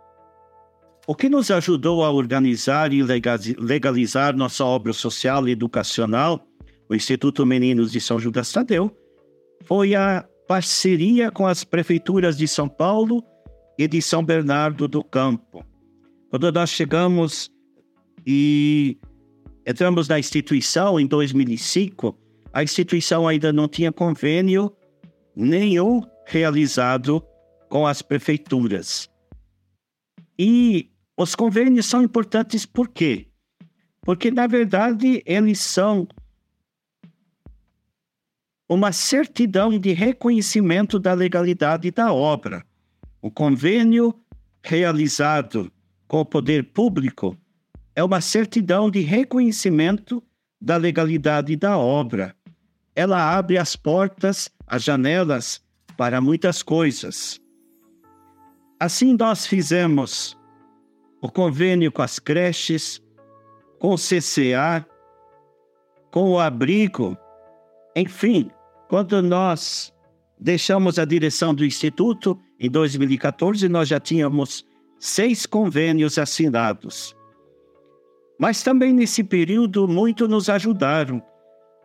O 1.07 1.15
que 1.15 1.27
nos 1.27 1.49
ajudou 1.49 2.03
a 2.03 2.11
organizar 2.11 2.93
e 2.93 3.01
legalizar 3.57 4.35
nossa 4.35 4.63
obra 4.63 4.93
social 4.93 5.47
e 5.47 5.51
educacional, 5.51 6.45
o 6.87 6.93
Instituto 6.93 7.45
Meninos 7.45 7.91
de 7.91 7.99
São 7.99 8.19
Judas 8.19 8.51
Tadeu, 8.51 8.95
foi 9.63 9.95
a 9.95 10.27
parceria 10.47 11.31
com 11.31 11.47
as 11.47 11.63
prefeituras 11.63 12.37
de 12.37 12.47
São 12.47 12.69
Paulo 12.69 13.23
e 13.79 13.87
de 13.87 14.01
São 14.01 14.23
Bernardo 14.23 14.87
do 14.87 15.03
Campo. 15.03 15.65
Quando 16.29 16.51
nós 16.51 16.69
chegamos 16.69 17.49
e 18.25 18.97
entramos 19.65 20.07
na 20.07 20.19
instituição 20.19 20.99
em 20.99 21.07
2005, 21.07 22.15
a 22.53 22.63
instituição 22.63 23.27
ainda 23.27 23.51
não 23.51 23.67
tinha 23.67 23.91
convênio 23.91 24.71
nenhum 25.35 26.01
realizado 26.27 27.23
com 27.69 27.87
as 27.87 28.01
prefeituras. 28.01 29.09
E 30.37 30.90
os 31.21 31.35
convênios 31.35 31.85
são 31.85 32.01
importantes 32.01 32.65
por 32.65 32.89
quê? 32.89 33.27
Porque, 34.01 34.31
na 34.31 34.47
verdade, 34.47 35.21
eles 35.25 35.59
são 35.59 36.07
uma 38.67 38.91
certidão 38.91 39.77
de 39.77 39.91
reconhecimento 39.91 40.97
da 40.97 41.13
legalidade 41.13 41.91
da 41.91 42.11
obra. 42.11 42.65
O 43.21 43.29
convênio 43.29 44.19
realizado 44.63 45.71
com 46.07 46.21
o 46.21 46.25
poder 46.25 46.71
público 46.71 47.37
é 47.95 48.03
uma 48.03 48.19
certidão 48.19 48.89
de 48.89 49.01
reconhecimento 49.01 50.23
da 50.59 50.77
legalidade 50.77 51.55
da 51.55 51.77
obra. 51.77 52.35
Ela 52.95 53.37
abre 53.37 53.57
as 53.59 53.75
portas, 53.75 54.49
as 54.65 54.83
janelas 54.83 55.61
para 55.95 56.19
muitas 56.19 56.63
coisas. 56.63 57.39
Assim, 58.79 59.15
nós 59.15 59.45
fizemos 59.45 60.35
o 61.21 61.29
convênio 61.29 61.91
com 61.91 62.01
as 62.01 62.17
creches, 62.17 63.01
com 63.79 63.93
o 63.93 63.97
CCA, 63.97 64.85
com 66.11 66.31
o 66.31 66.39
abrigo, 66.39 67.15
enfim, 67.95 68.49
quando 68.89 69.21
nós 69.21 69.93
deixamos 70.39 70.97
a 70.97 71.05
direção 71.05 71.53
do 71.53 71.63
Instituto, 71.63 72.37
em 72.59 72.69
2014, 72.69 73.69
nós 73.69 73.87
já 73.87 73.99
tínhamos 73.99 74.65
seis 74.99 75.45
convênios 75.45 76.17
assinados. 76.17 77.15
Mas 78.39 78.63
também 78.63 78.91
nesse 78.91 79.23
período, 79.23 79.87
muito 79.87 80.27
nos 80.27 80.49
ajudaram 80.49 81.21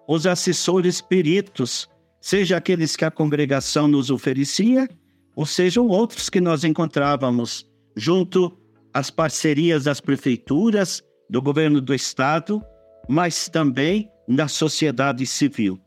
os 0.09 0.27
assessores 0.27 1.01
peritos, 1.01 1.89
seja 2.21 2.57
aqueles 2.57 2.97
que 2.97 3.05
a 3.05 3.11
congregação 3.11 3.87
nos 3.87 4.11
oferecia, 4.11 4.89
ou 5.35 5.45
sejam 5.45 5.87
outros 5.89 6.31
que 6.31 6.41
nós 6.41 6.65
encontrávamos 6.65 7.71
junto 7.95 8.57
às 8.97 9.11
parcerias 9.11 9.85
das 9.85 10.01
prefeituras, 10.01 11.03
do 11.29 11.43
governo 11.43 11.83
do 11.83 11.95
estado, 11.95 12.65
mas 13.07 13.47
também 13.47 14.11
da 14.27 14.49
sociedade 14.49 15.27
civil. 15.27 15.79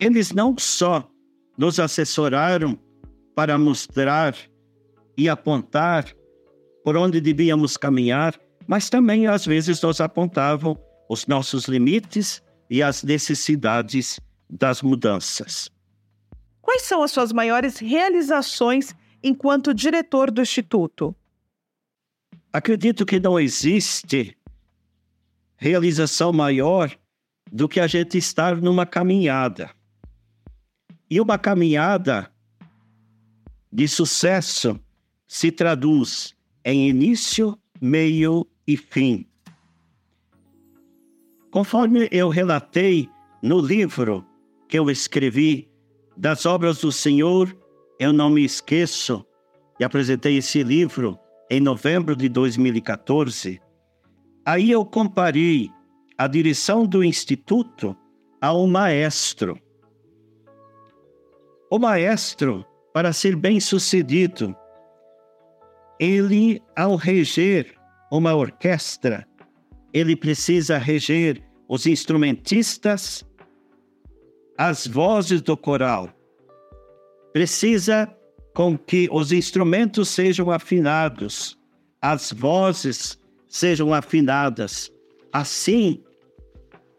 Eles 0.00 0.32
não 0.32 0.56
só 0.58 1.08
nos 1.56 1.78
assessoraram 1.78 2.76
para 3.32 3.56
mostrar 3.56 4.34
e 5.16 5.28
apontar 5.28 6.12
por 6.82 6.96
onde 6.96 7.20
devíamos 7.20 7.76
caminhar, 7.76 8.34
mas 8.66 8.90
também 8.90 9.28
às 9.28 9.46
vezes 9.46 9.80
nos 9.80 10.00
apontavam 10.00 10.76
os 11.08 11.28
nossos 11.28 11.66
limites 11.66 12.42
e 12.68 12.82
as 12.82 13.04
necessidades 13.04 14.18
das 14.50 14.82
mudanças. 14.82 15.70
Quais 16.60 16.82
são 16.82 17.04
as 17.04 17.12
suas 17.12 17.32
maiores 17.32 17.78
realizações 17.78 18.96
enquanto 19.22 19.72
diretor 19.72 20.28
do 20.28 20.42
Instituto? 20.42 21.14
Acredito 22.52 23.06
que 23.06 23.20
não 23.20 23.38
existe 23.38 24.36
realização 25.56 26.32
maior 26.32 26.90
do 27.52 27.68
que 27.68 27.78
a 27.78 27.86
gente 27.86 28.18
estar 28.18 28.56
numa 28.56 28.84
caminhada. 28.84 29.70
E 31.08 31.20
uma 31.20 31.38
caminhada 31.38 32.32
de 33.72 33.86
sucesso 33.86 34.80
se 35.28 35.52
traduz 35.52 36.34
em 36.64 36.88
início, 36.88 37.56
meio 37.80 38.44
e 38.66 38.76
fim. 38.76 39.26
Conforme 41.52 42.08
eu 42.10 42.28
relatei 42.28 43.08
no 43.40 43.60
livro 43.60 44.26
que 44.68 44.78
eu 44.78 44.90
escrevi, 44.90 45.68
das 46.16 46.46
obras 46.46 46.80
do 46.80 46.90
Senhor, 46.90 47.56
eu 47.98 48.12
não 48.12 48.28
me 48.28 48.44
esqueço, 48.44 49.24
e 49.78 49.84
apresentei 49.84 50.36
esse 50.36 50.62
livro 50.62 51.18
em 51.50 51.60
novembro 51.60 52.14
de 52.14 52.28
2014. 52.28 53.60
Aí 54.46 54.70
eu 54.70 54.84
comparei 54.84 55.68
a 56.16 56.28
direção 56.28 56.86
do 56.86 57.02
instituto 57.02 57.96
a 58.40 58.54
um 58.54 58.68
maestro. 58.68 59.58
O 61.68 61.78
maestro, 61.78 62.64
para 62.94 63.12
ser 63.12 63.34
bem 63.34 63.58
sucedido, 63.58 64.54
ele, 65.98 66.62
ao 66.76 66.94
reger 66.94 67.74
uma 68.12 68.34
orquestra, 68.34 69.26
ele 69.92 70.14
precisa 70.14 70.78
reger 70.78 71.42
os 71.68 71.84
instrumentistas, 71.84 73.24
as 74.56 74.86
vozes 74.86 75.42
do 75.42 75.56
coral. 75.56 76.08
Precisa 77.32 78.12
com 78.54 78.76
que 78.76 79.08
os 79.12 79.32
instrumentos 79.32 80.08
sejam 80.08 80.50
afinados, 80.50 81.58
as 82.00 82.32
vozes 82.32 83.18
sejam 83.48 83.92
afinadas. 83.94 84.90
Assim 85.32 86.02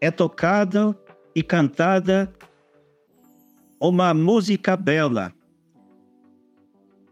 é 0.00 0.10
tocada 0.10 0.96
e 1.34 1.42
cantada 1.42 2.32
uma 3.80 4.14
música 4.14 4.76
bela. 4.76 5.32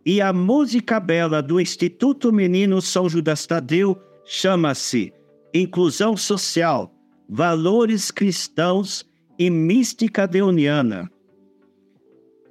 E 0.05 0.21
a 0.21 0.33
música 0.33 0.99
bela 0.99 1.43
do 1.43 1.61
Instituto 1.61 2.33
Menino 2.33 2.81
São 2.81 3.09
Judas 3.09 3.47
Tadeu 3.47 4.01
chama-se 4.25 5.13
Inclusão 5.53 6.17
Social, 6.17 6.95
Valores 7.29 8.11
Cristãos 8.11 9.05
e 9.39 9.51
Mística 9.51 10.27
Deuniana. 10.27 11.11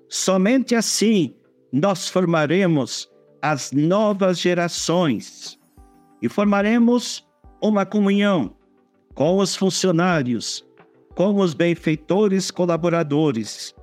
Somente 0.08 0.75
assim 0.75 1.34
nós 1.71 2.08
formaremos 2.08 3.10
as 3.41 3.71
novas 3.71 4.39
gerações 4.39 5.58
e 6.21 6.27
formaremos 6.27 7.27
uma 7.62 7.86
comunhão 7.86 8.55
com 9.13 9.38
os 9.38 9.55
funcionários, 9.55 10.65
com 11.15 11.36
os 11.36 11.53
benfeitores 11.53 12.51
colaboradores, 12.51 13.73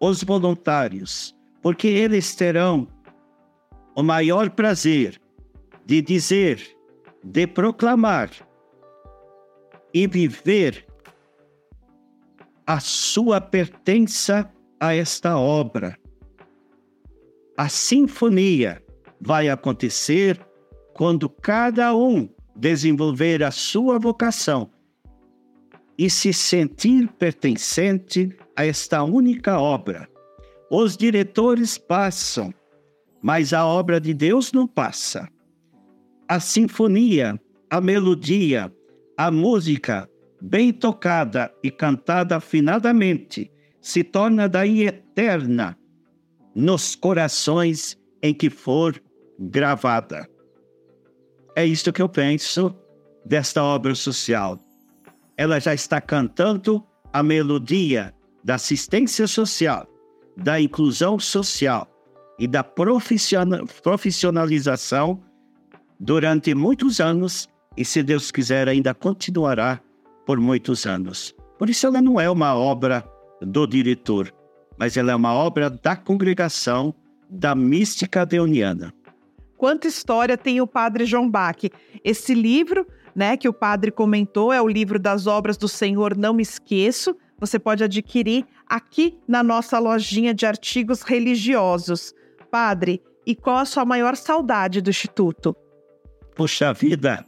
os 0.00 0.22
voluntários, 0.22 1.36
porque 1.62 1.86
eles 1.86 2.34
terão 2.34 2.88
o 3.94 4.02
maior 4.02 4.50
prazer 4.50 5.20
de 5.84 6.00
dizer, 6.00 6.76
de 7.22 7.46
proclamar 7.46 8.30
e 9.92 10.06
viver 10.06 10.86
a 12.66 12.80
sua 12.80 13.40
pertença 13.40 14.50
a 14.78 14.94
esta 14.94 15.36
obra. 15.36 15.99
A 17.60 17.68
sinfonia 17.68 18.82
vai 19.20 19.50
acontecer 19.50 20.40
quando 20.94 21.28
cada 21.28 21.94
um 21.94 22.26
desenvolver 22.56 23.42
a 23.42 23.50
sua 23.50 23.98
vocação 23.98 24.70
e 25.98 26.08
se 26.08 26.32
sentir 26.32 27.06
pertencente 27.18 28.34
a 28.56 28.64
esta 28.64 29.04
única 29.04 29.60
obra. 29.60 30.08
Os 30.70 30.96
diretores 30.96 31.76
passam, 31.76 32.50
mas 33.22 33.52
a 33.52 33.66
obra 33.66 34.00
de 34.00 34.14
Deus 34.14 34.54
não 34.54 34.66
passa. 34.66 35.28
A 36.26 36.40
sinfonia, 36.40 37.38
a 37.68 37.78
melodia, 37.78 38.72
a 39.18 39.30
música, 39.30 40.08
bem 40.40 40.72
tocada 40.72 41.52
e 41.62 41.70
cantada 41.70 42.36
afinadamente, 42.36 43.52
se 43.82 44.02
torna 44.02 44.48
daí 44.48 44.86
eterna 44.86 45.76
nos 46.54 46.94
corações 46.94 47.98
em 48.22 48.34
que 48.34 48.50
for 48.50 49.02
gravada. 49.38 50.28
É 51.56 51.64
isto 51.64 51.90
que 51.92 52.02
eu 52.02 52.08
penso 52.08 52.74
desta 53.24 53.62
obra 53.62 53.94
social. 53.94 54.58
Ela 55.36 55.60
já 55.60 55.74
está 55.74 56.00
cantando 56.00 56.82
a 57.12 57.22
melodia 57.22 58.14
da 58.44 58.54
assistência 58.54 59.26
social, 59.26 59.86
da 60.36 60.60
inclusão 60.60 61.18
social 61.18 61.88
e 62.38 62.46
da 62.46 62.62
profissionalização 62.62 65.20
durante 65.98 66.54
muitos 66.54 67.00
anos 67.00 67.48
e, 67.76 67.84
se 67.84 68.02
Deus 68.02 68.30
quiser, 68.30 68.66
ainda 68.68 68.94
continuará 68.94 69.80
por 70.26 70.40
muitos 70.40 70.86
anos. 70.86 71.34
Por 71.58 71.68
isso, 71.68 71.86
ela 71.86 72.00
não 72.00 72.18
é 72.20 72.30
uma 72.30 72.54
obra 72.54 73.04
do 73.42 73.66
diretor, 73.66 74.32
mas 74.80 74.96
ela 74.96 75.12
é 75.12 75.14
uma 75.14 75.34
obra 75.34 75.68
da 75.68 75.94
congregação 75.94 76.94
da 77.28 77.54
mística 77.54 78.24
deoniana. 78.24 78.94
Quanta 79.58 79.86
história 79.86 80.38
tem 80.38 80.62
o 80.62 80.66
Padre 80.66 81.04
João 81.04 81.28
Bach. 81.28 81.58
Esse 82.02 82.32
livro, 82.32 82.86
né, 83.14 83.36
que 83.36 83.46
o 83.46 83.52
padre 83.52 83.90
comentou, 83.90 84.50
é 84.50 84.62
o 84.62 84.66
livro 84.66 84.98
das 84.98 85.26
obras 85.26 85.58
do 85.58 85.68
Senhor 85.68 86.16
Não 86.16 86.32
Me 86.32 86.42
Esqueço. 86.42 87.14
Você 87.38 87.58
pode 87.58 87.84
adquirir 87.84 88.46
aqui 88.66 89.18
na 89.28 89.42
nossa 89.42 89.78
lojinha 89.78 90.32
de 90.32 90.46
artigos 90.46 91.02
religiosos. 91.02 92.14
Padre, 92.50 93.02
e 93.26 93.36
qual 93.36 93.58
a 93.58 93.66
sua 93.66 93.84
maior 93.84 94.16
saudade 94.16 94.80
do 94.80 94.88
Instituto? 94.88 95.54
Puxa 96.34 96.72
vida, 96.72 97.26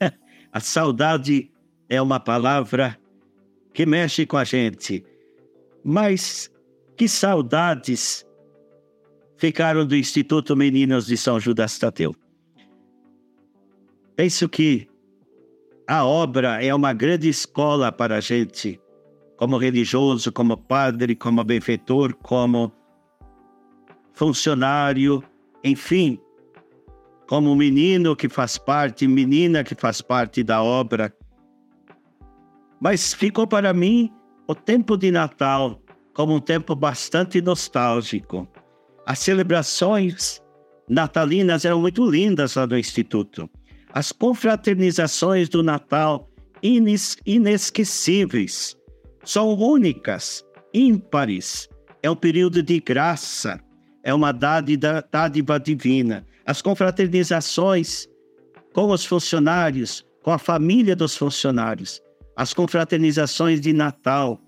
a 0.50 0.60
saudade 0.60 1.50
é 1.90 2.00
uma 2.00 2.18
palavra 2.18 2.98
que 3.74 3.84
mexe 3.84 4.24
com 4.24 4.38
a 4.38 4.44
gente. 4.44 5.04
Mas 5.84 6.50
que 6.96 7.08
saudades 7.08 8.26
ficaram 9.36 9.86
do 9.86 9.94
Instituto 9.94 10.56
Meninos 10.56 11.06
de 11.06 11.16
São 11.16 11.38
Judas 11.38 11.78
Tadeu. 11.78 12.14
Penso 14.16 14.48
que 14.48 14.88
a 15.86 16.04
obra 16.04 16.64
é 16.64 16.74
uma 16.74 16.94
grande 16.94 17.28
escola 17.28 17.92
para 17.92 18.16
a 18.16 18.20
gente, 18.20 18.80
como 19.36 19.58
religioso, 19.58 20.32
como 20.32 20.56
padre, 20.56 21.14
como 21.14 21.44
benfeitor, 21.44 22.14
como 22.14 22.72
funcionário, 24.14 25.22
enfim, 25.62 26.18
como 27.28 27.54
menino 27.54 28.16
que 28.16 28.28
faz 28.28 28.56
parte, 28.56 29.06
menina 29.06 29.62
que 29.62 29.74
faz 29.74 30.00
parte 30.00 30.42
da 30.42 30.62
obra. 30.62 31.14
Mas 32.80 33.12
ficou 33.12 33.46
para 33.46 33.74
mim 33.74 34.10
o 34.48 34.54
tempo 34.54 34.96
de 34.96 35.10
Natal 35.10 35.82
como 36.16 36.34
um 36.34 36.40
tempo 36.40 36.74
bastante 36.74 37.42
nostálgico. 37.42 38.48
As 39.04 39.18
celebrações 39.18 40.40
natalinas 40.88 41.66
eram 41.66 41.78
muito 41.78 42.10
lindas 42.10 42.54
lá 42.54 42.66
no 42.66 42.78
Instituto. 42.78 43.50
As 43.92 44.12
confraternizações 44.12 45.46
do 45.50 45.62
Natal 45.62 46.26
ines 46.62 47.18
inesquecíveis. 47.26 48.74
São 49.26 49.54
únicas, 49.58 50.42
ímpares. 50.72 51.68
É 52.02 52.10
um 52.10 52.16
período 52.16 52.62
de 52.62 52.80
graça. 52.80 53.60
É 54.02 54.14
uma 54.14 54.32
dádiva, 54.32 55.06
dádiva 55.12 55.60
divina. 55.60 56.24
As 56.46 56.62
confraternizações 56.62 58.08
com 58.72 58.90
os 58.90 59.04
funcionários, 59.04 60.02
com 60.22 60.30
a 60.30 60.38
família 60.38 60.96
dos 60.96 61.14
funcionários 61.14 62.00
as 62.36 62.52
confraternizações 62.52 63.62
de 63.62 63.72
Natal 63.72 64.38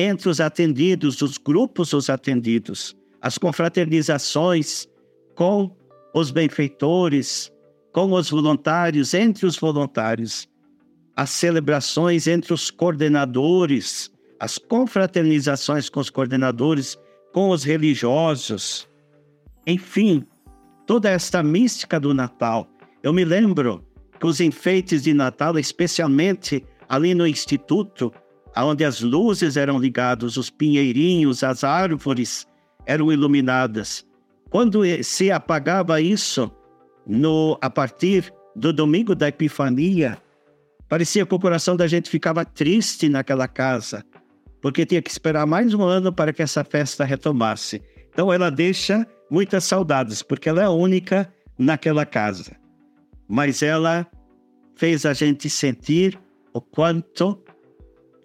entre 0.00 0.28
os 0.28 0.40
atendidos, 0.40 1.20
os 1.20 1.36
grupos 1.36 1.90
dos 1.90 2.08
atendidos, 2.08 2.96
as 3.20 3.36
confraternizações 3.36 4.86
com 5.34 5.76
os 6.14 6.30
benfeitores, 6.30 7.52
com 7.92 8.12
os 8.12 8.30
voluntários, 8.30 9.12
entre 9.12 9.44
os 9.44 9.58
voluntários, 9.58 10.48
as 11.16 11.30
celebrações 11.30 12.28
entre 12.28 12.54
os 12.54 12.70
coordenadores, 12.70 14.08
as 14.38 14.56
confraternizações 14.56 15.88
com 15.88 15.98
os 15.98 16.10
coordenadores, 16.10 16.96
com 17.32 17.50
os 17.50 17.64
religiosos, 17.64 18.88
enfim, 19.66 20.24
toda 20.86 21.10
esta 21.10 21.42
mística 21.42 21.98
do 21.98 22.14
Natal. 22.14 22.70
Eu 23.02 23.12
me 23.12 23.24
lembro 23.24 23.84
que 24.20 24.26
os 24.26 24.40
enfeites 24.40 25.02
de 25.02 25.12
Natal, 25.12 25.58
especialmente 25.58 26.64
ali 26.88 27.14
no 27.14 27.26
instituto, 27.26 28.12
onde 28.64 28.84
as 28.84 29.00
luzes 29.00 29.56
eram 29.56 29.78
ligadas, 29.78 30.36
os 30.36 30.50
pinheirinhos, 30.50 31.44
as 31.44 31.64
árvores 31.64 32.46
eram 32.86 33.12
iluminadas. 33.12 34.04
Quando 34.50 34.82
se 35.04 35.30
apagava 35.30 36.00
isso, 36.00 36.50
no, 37.06 37.58
a 37.60 37.68
partir 37.68 38.32
do 38.56 38.72
domingo 38.72 39.14
da 39.14 39.28
Epifania, 39.28 40.18
Parecia 40.88 41.26
que 41.26 41.34
o 41.34 41.38
coração 41.38 41.76
da 41.76 41.86
gente 41.86 42.08
ficava 42.08 42.44
triste 42.46 43.08
naquela 43.10 43.46
casa, 43.46 44.02
porque 44.62 44.86
tinha 44.86 45.02
que 45.02 45.10
esperar 45.10 45.46
mais 45.46 45.74
um 45.74 45.82
ano 45.82 46.10
para 46.10 46.32
que 46.32 46.42
essa 46.42 46.64
festa 46.64 47.04
retomasse. 47.04 47.82
Então 48.10 48.32
ela 48.32 48.50
deixa 48.50 49.06
muitas 49.30 49.64
saudades, 49.64 50.22
porque 50.22 50.48
ela 50.48 50.62
é 50.62 50.68
única 50.68 51.30
naquela 51.58 52.06
casa. 52.06 52.56
Mas 53.28 53.62
ela 53.62 54.06
fez 54.76 55.04
a 55.04 55.12
gente 55.12 55.50
sentir 55.50 56.18
o 56.54 56.60
quanto 56.60 57.38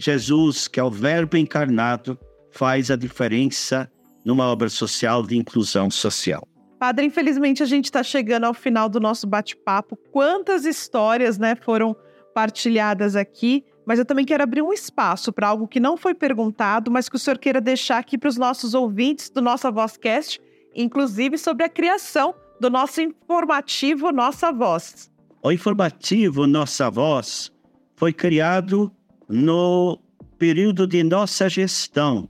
Jesus, 0.04 0.68
que 0.68 0.80
é 0.80 0.84
o 0.84 0.92
Verbo 0.92 1.38
encarnado, 1.38 2.20
faz 2.52 2.92
a 2.92 2.96
diferença 2.96 3.89
numa 4.26 4.46
obra 4.46 4.70
social 4.70 5.24
de 5.24 5.38
inclusão 5.38 5.89
social. 5.89 6.48
Padre, 6.80 7.06
infelizmente 7.06 7.63
a 7.63 7.66
gente 7.66 7.86
está 7.86 8.04
chegando 8.04 8.44
ao 8.44 8.54
final 8.54 8.89
do 8.89 9.00
nosso 9.00 9.26
bate-papo. 9.26 9.98
Quantas 10.12 10.66
histórias 10.66 11.38
né, 11.38 11.56
foram 11.56 11.96
partilhadas 12.34 13.16
aqui, 13.16 13.63
mas 13.86 14.00
eu 14.00 14.06
também 14.06 14.26
quero 14.26 14.44
abrir 14.44 14.62
um 14.62 14.74
espaço 14.74 15.32
para 15.32 15.48
algo 15.48 15.68
que 15.68 15.80
não 15.80 15.96
foi 15.96 16.13
perguntado, 16.13 16.92
mas 16.92 17.08
que 17.08 17.16
o 17.16 17.20
senhor 17.20 17.38
queira 17.38 17.62
deixar 17.62 18.00
aqui 18.00 18.18
para 18.18 18.28
os 18.28 18.38
nossos 18.38 18.74
ouvintes 18.74 19.30
do 19.30 19.42
nosso 19.42 19.72
Vozcast, 19.72 20.42
inclusive 20.76 21.38
sobre 21.38 21.63
a 21.63 21.70
criação 21.70 22.36
do 22.60 22.70
nosso 22.70 23.02
informativo 23.02 24.12
Nossa 24.12 24.52
Voz. 24.52 25.10
O 25.42 25.52
informativo 25.52 26.48
Nossa 26.48 26.89
Voz 26.89 27.52
foi 27.96 28.12
criado 28.12 28.92
no 29.27 29.99
período 30.38 30.86
de 30.86 31.03
nossa 31.03 31.49
gestão, 31.49 32.29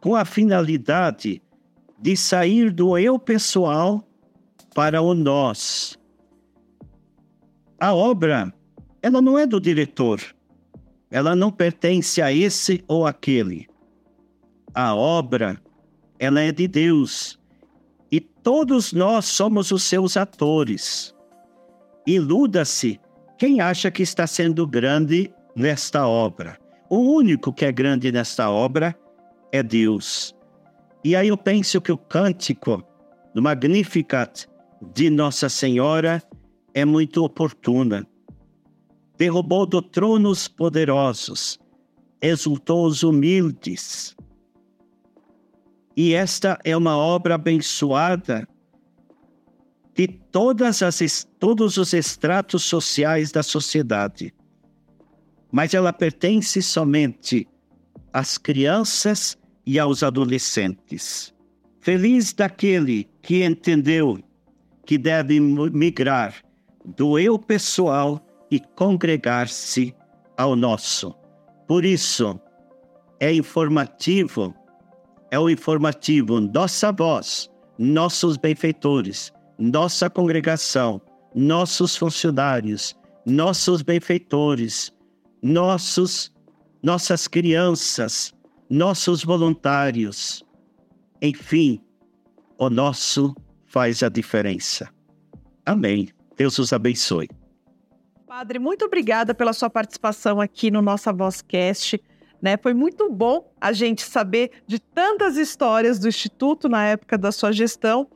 com 0.00 0.14
a 0.14 0.24
finalidade 0.24 1.42
de 2.00 2.16
sair 2.16 2.72
do 2.72 2.96
eu 2.96 3.18
pessoal 3.18 4.02
para 4.74 5.02
o 5.02 5.14
nós. 5.14 5.98
A 7.78 7.94
obra 7.94 8.52
ela 9.02 9.22
não 9.22 9.38
é 9.38 9.46
do 9.46 9.60
diretor. 9.60 10.20
Ela 11.10 11.34
não 11.34 11.50
pertence 11.50 12.20
a 12.20 12.32
esse 12.32 12.84
ou 12.86 13.06
aquele. 13.06 13.66
A 14.74 14.94
obra, 14.94 15.60
ela 16.18 16.40
é 16.40 16.52
de 16.52 16.68
Deus. 16.68 17.38
E 18.12 18.20
todos 18.20 18.92
nós 18.92 19.24
somos 19.24 19.70
os 19.72 19.82
seus 19.82 20.16
atores. 20.16 21.14
Iluda-se 22.06 23.00
quem 23.38 23.60
acha 23.60 23.90
que 23.90 24.02
está 24.02 24.26
sendo 24.26 24.66
grande 24.66 25.32
nesta 25.54 26.06
obra. 26.06 26.58
O 26.88 26.98
único 26.98 27.52
que 27.52 27.64
é 27.64 27.72
grande 27.72 28.10
nesta 28.10 28.50
obra 28.50 28.98
é 29.52 29.62
Deus. 29.62 30.34
E 31.04 31.14
aí 31.16 31.28
eu 31.28 31.36
penso 31.36 31.80
que 31.80 31.92
o 31.92 31.98
cântico 31.98 32.82
do 33.34 33.42
Magnificat 33.42 34.46
de 34.94 35.08
Nossa 35.10 35.48
Senhora 35.48 36.22
é 36.74 36.84
muito 36.84 37.24
oportuna 37.24 38.06
derrubou 39.20 39.66
do 39.66 39.82
trono 39.82 40.30
os 40.30 40.48
poderosos, 40.48 41.58
exultou 42.22 42.86
os 42.86 43.02
humildes. 43.02 44.16
E 45.94 46.14
esta 46.14 46.58
é 46.64 46.74
uma 46.74 46.96
obra 46.96 47.34
abençoada 47.34 48.48
de 49.94 50.08
todas 50.08 50.82
as, 50.82 51.28
todos 51.38 51.76
os 51.76 51.92
estratos 51.92 52.62
sociais 52.62 53.30
da 53.30 53.42
sociedade. 53.42 54.32
Mas 55.50 55.74
ela 55.74 55.92
pertence 55.92 56.62
somente 56.62 57.46
às 58.12 58.38
crianças 58.38 59.36
e 59.66 59.78
aos 59.78 60.02
adolescentes. 60.02 61.34
Feliz 61.80 62.32
daquele 62.32 63.08
que 63.22 63.44
entendeu 63.44 64.18
que 64.84 64.98
deve 64.98 65.40
migrar 65.40 66.34
do 66.84 67.18
eu 67.18 67.38
pessoal 67.38 68.24
e 68.50 68.58
congregar-se 68.60 69.94
ao 70.36 70.56
nosso. 70.56 71.14
Por 71.66 71.84
isso, 71.84 72.40
é 73.20 73.32
informativo, 73.32 74.54
é 75.30 75.38
o 75.38 75.48
informativo 75.48 76.40
nossa 76.40 76.90
voz, 76.90 77.48
nossos 77.78 78.36
benfeitores, 78.36 79.32
nossa 79.58 80.10
congregação, 80.10 81.00
nossos 81.34 81.96
funcionários, 81.96 82.96
nossos 83.24 83.82
benfeitores, 83.82 84.92
nossos 85.42 86.32
nossas 86.82 87.28
crianças, 87.28 88.34
nossos 88.68 89.22
voluntários. 89.22 90.44
Enfim, 91.20 91.80
o 92.58 92.70
nosso 92.70 93.34
faz 93.66 94.02
a 94.02 94.08
diferença. 94.08 94.88
Amém. 95.64 96.08
Deus 96.36 96.58
os 96.58 96.72
abençoe. 96.72 97.28
Padre, 98.26 98.58
muito 98.58 98.84
obrigada 98.84 99.34
pela 99.34 99.52
sua 99.52 99.68
participação 99.68 100.40
aqui 100.40 100.70
no 100.70 100.80
nossa 100.80 101.12
Vozcast. 101.12 102.00
Né? 102.40 102.56
Foi 102.56 102.72
muito 102.72 103.10
bom 103.10 103.52
a 103.60 103.72
gente 103.72 104.02
saber 104.02 104.50
de 104.66 104.78
tantas 104.78 105.36
histórias 105.36 105.98
do 105.98 106.08
Instituto 106.08 106.68
na 106.68 106.86
época 106.86 107.18
da 107.18 107.30
sua 107.30 107.52
gestão. 107.52 108.08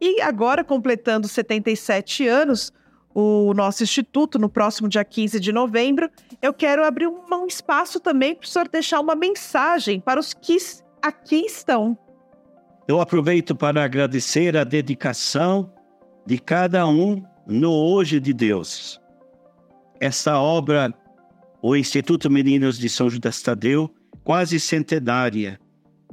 E 0.00 0.20
agora, 0.20 0.62
completando 0.62 1.26
77 1.26 2.28
anos, 2.28 2.72
o 3.14 3.52
nosso 3.54 3.82
Instituto, 3.82 4.38
no 4.38 4.48
próximo 4.48 4.88
dia 4.88 5.04
15 5.04 5.38
de 5.38 5.52
novembro, 5.52 6.10
eu 6.40 6.52
quero 6.52 6.84
abrir 6.84 7.06
um, 7.06 7.46
espaço 7.46 8.00
também 8.00 8.34
para 8.34 8.44
o 8.44 8.48
senhor 8.48 8.68
deixar 8.68 9.00
uma 9.00 9.14
mensagem 9.14 10.00
para 10.00 10.18
os 10.18 10.32
que 10.32 10.56
aqui 11.02 11.44
estão. 11.46 11.96
Eu 12.88 13.00
aproveito 13.00 13.54
para 13.54 13.84
agradecer 13.84 14.56
a 14.56 14.64
dedicação 14.64 15.72
de 16.26 16.38
cada 16.38 16.86
um 16.86 17.22
no 17.46 17.72
Hoje 17.72 18.18
de 18.18 18.32
Deus. 18.32 19.00
Esta 20.00 20.38
obra, 20.40 20.92
o 21.60 21.76
Instituto 21.76 22.30
Meninos 22.30 22.78
de 22.78 22.88
São 22.88 23.08
Judas 23.10 23.40
Tadeu, 23.42 23.90
quase 24.24 24.58
centenária, 24.58 25.60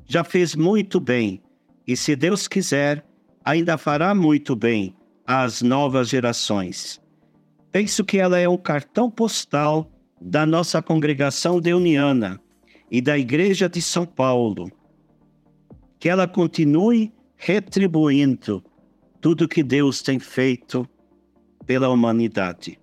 já 0.06 0.24
fez 0.24 0.56
muito 0.56 1.00
bem 1.00 1.42
e, 1.88 1.96
se 1.96 2.16
Deus 2.16 2.48
quiser, 2.48 3.06
ainda 3.44 3.78
fará 3.78 4.14
muito 4.14 4.56
bem 4.56 4.96
às 5.30 5.62
novas 5.62 6.10
gerações. 6.10 7.00
Penso 7.72 8.04
que 8.04 8.18
ela 8.18 8.40
é 8.40 8.50
um 8.50 8.58
cartão 8.58 9.12
postal 9.12 9.88
da 10.20 10.44
nossa 10.44 10.82
congregação 10.82 11.62
deuniana 11.62 12.42
e 12.90 13.00
da 13.00 13.16
Igreja 13.16 13.70
de 13.70 13.80
São 13.80 14.08
Paulo. 14.08 14.72
Que 16.00 16.10
ela 16.10 16.28
continue 16.28 17.14
retribuindo 17.38 18.64
tudo 19.22 19.48
que 19.48 19.62
Deus 19.62 20.02
tem 20.02 20.18
feito 20.18 20.90
pela 21.64 21.90
humanidade. 21.90 22.80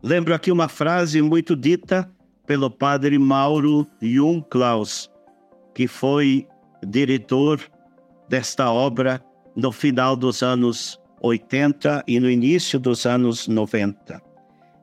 Lembro 0.00 0.36
aqui 0.36 0.52
uma 0.52 0.68
frase 0.68 1.20
muito 1.20 1.56
dita 1.56 2.08
pelo 2.46 2.70
padre 2.70 3.18
Mauro 3.18 3.84
Jung 4.00 4.46
Klaus, 4.48 5.10
que 5.74 5.88
foi 5.88 6.46
diretor 6.86 7.60
desta 8.28 8.70
obra 8.70 9.20
no 9.56 9.72
final 9.72 10.14
dos 10.14 10.40
anos 10.40 11.00
80 11.20 12.04
e 12.06 12.20
no 12.20 12.30
início 12.30 12.78
dos 12.78 13.06
anos 13.06 13.48
90. 13.48 14.20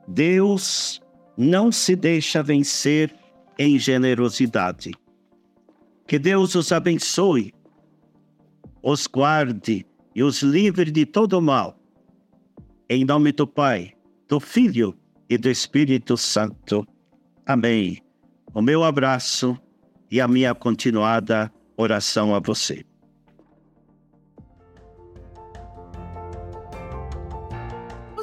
Deus 0.07 1.01
não 1.37 1.71
se 1.71 1.95
deixa 1.95 2.43
vencer 2.43 3.13
em 3.57 3.79
generosidade. 3.79 4.91
Que 6.07 6.19
Deus 6.19 6.55
os 6.55 6.71
abençoe, 6.71 7.53
os 8.83 9.07
guarde 9.07 9.85
e 10.13 10.21
os 10.21 10.41
livre 10.41 10.91
de 10.91 11.05
todo 11.05 11.41
mal. 11.41 11.77
Em 12.87 13.03
nome 13.03 13.31
do 13.31 13.47
Pai, 13.47 13.93
do 14.27 14.39
Filho 14.39 14.95
e 15.29 15.37
do 15.37 15.49
Espírito 15.49 16.15
Santo. 16.15 16.85
Amém. 17.45 18.01
O 18.53 18.61
meu 18.61 18.83
abraço 18.83 19.57
e 20.11 20.21
a 20.21 20.27
minha 20.27 20.53
continuada 20.53 21.51
oração 21.75 22.35
a 22.35 22.39
você. 22.39 22.85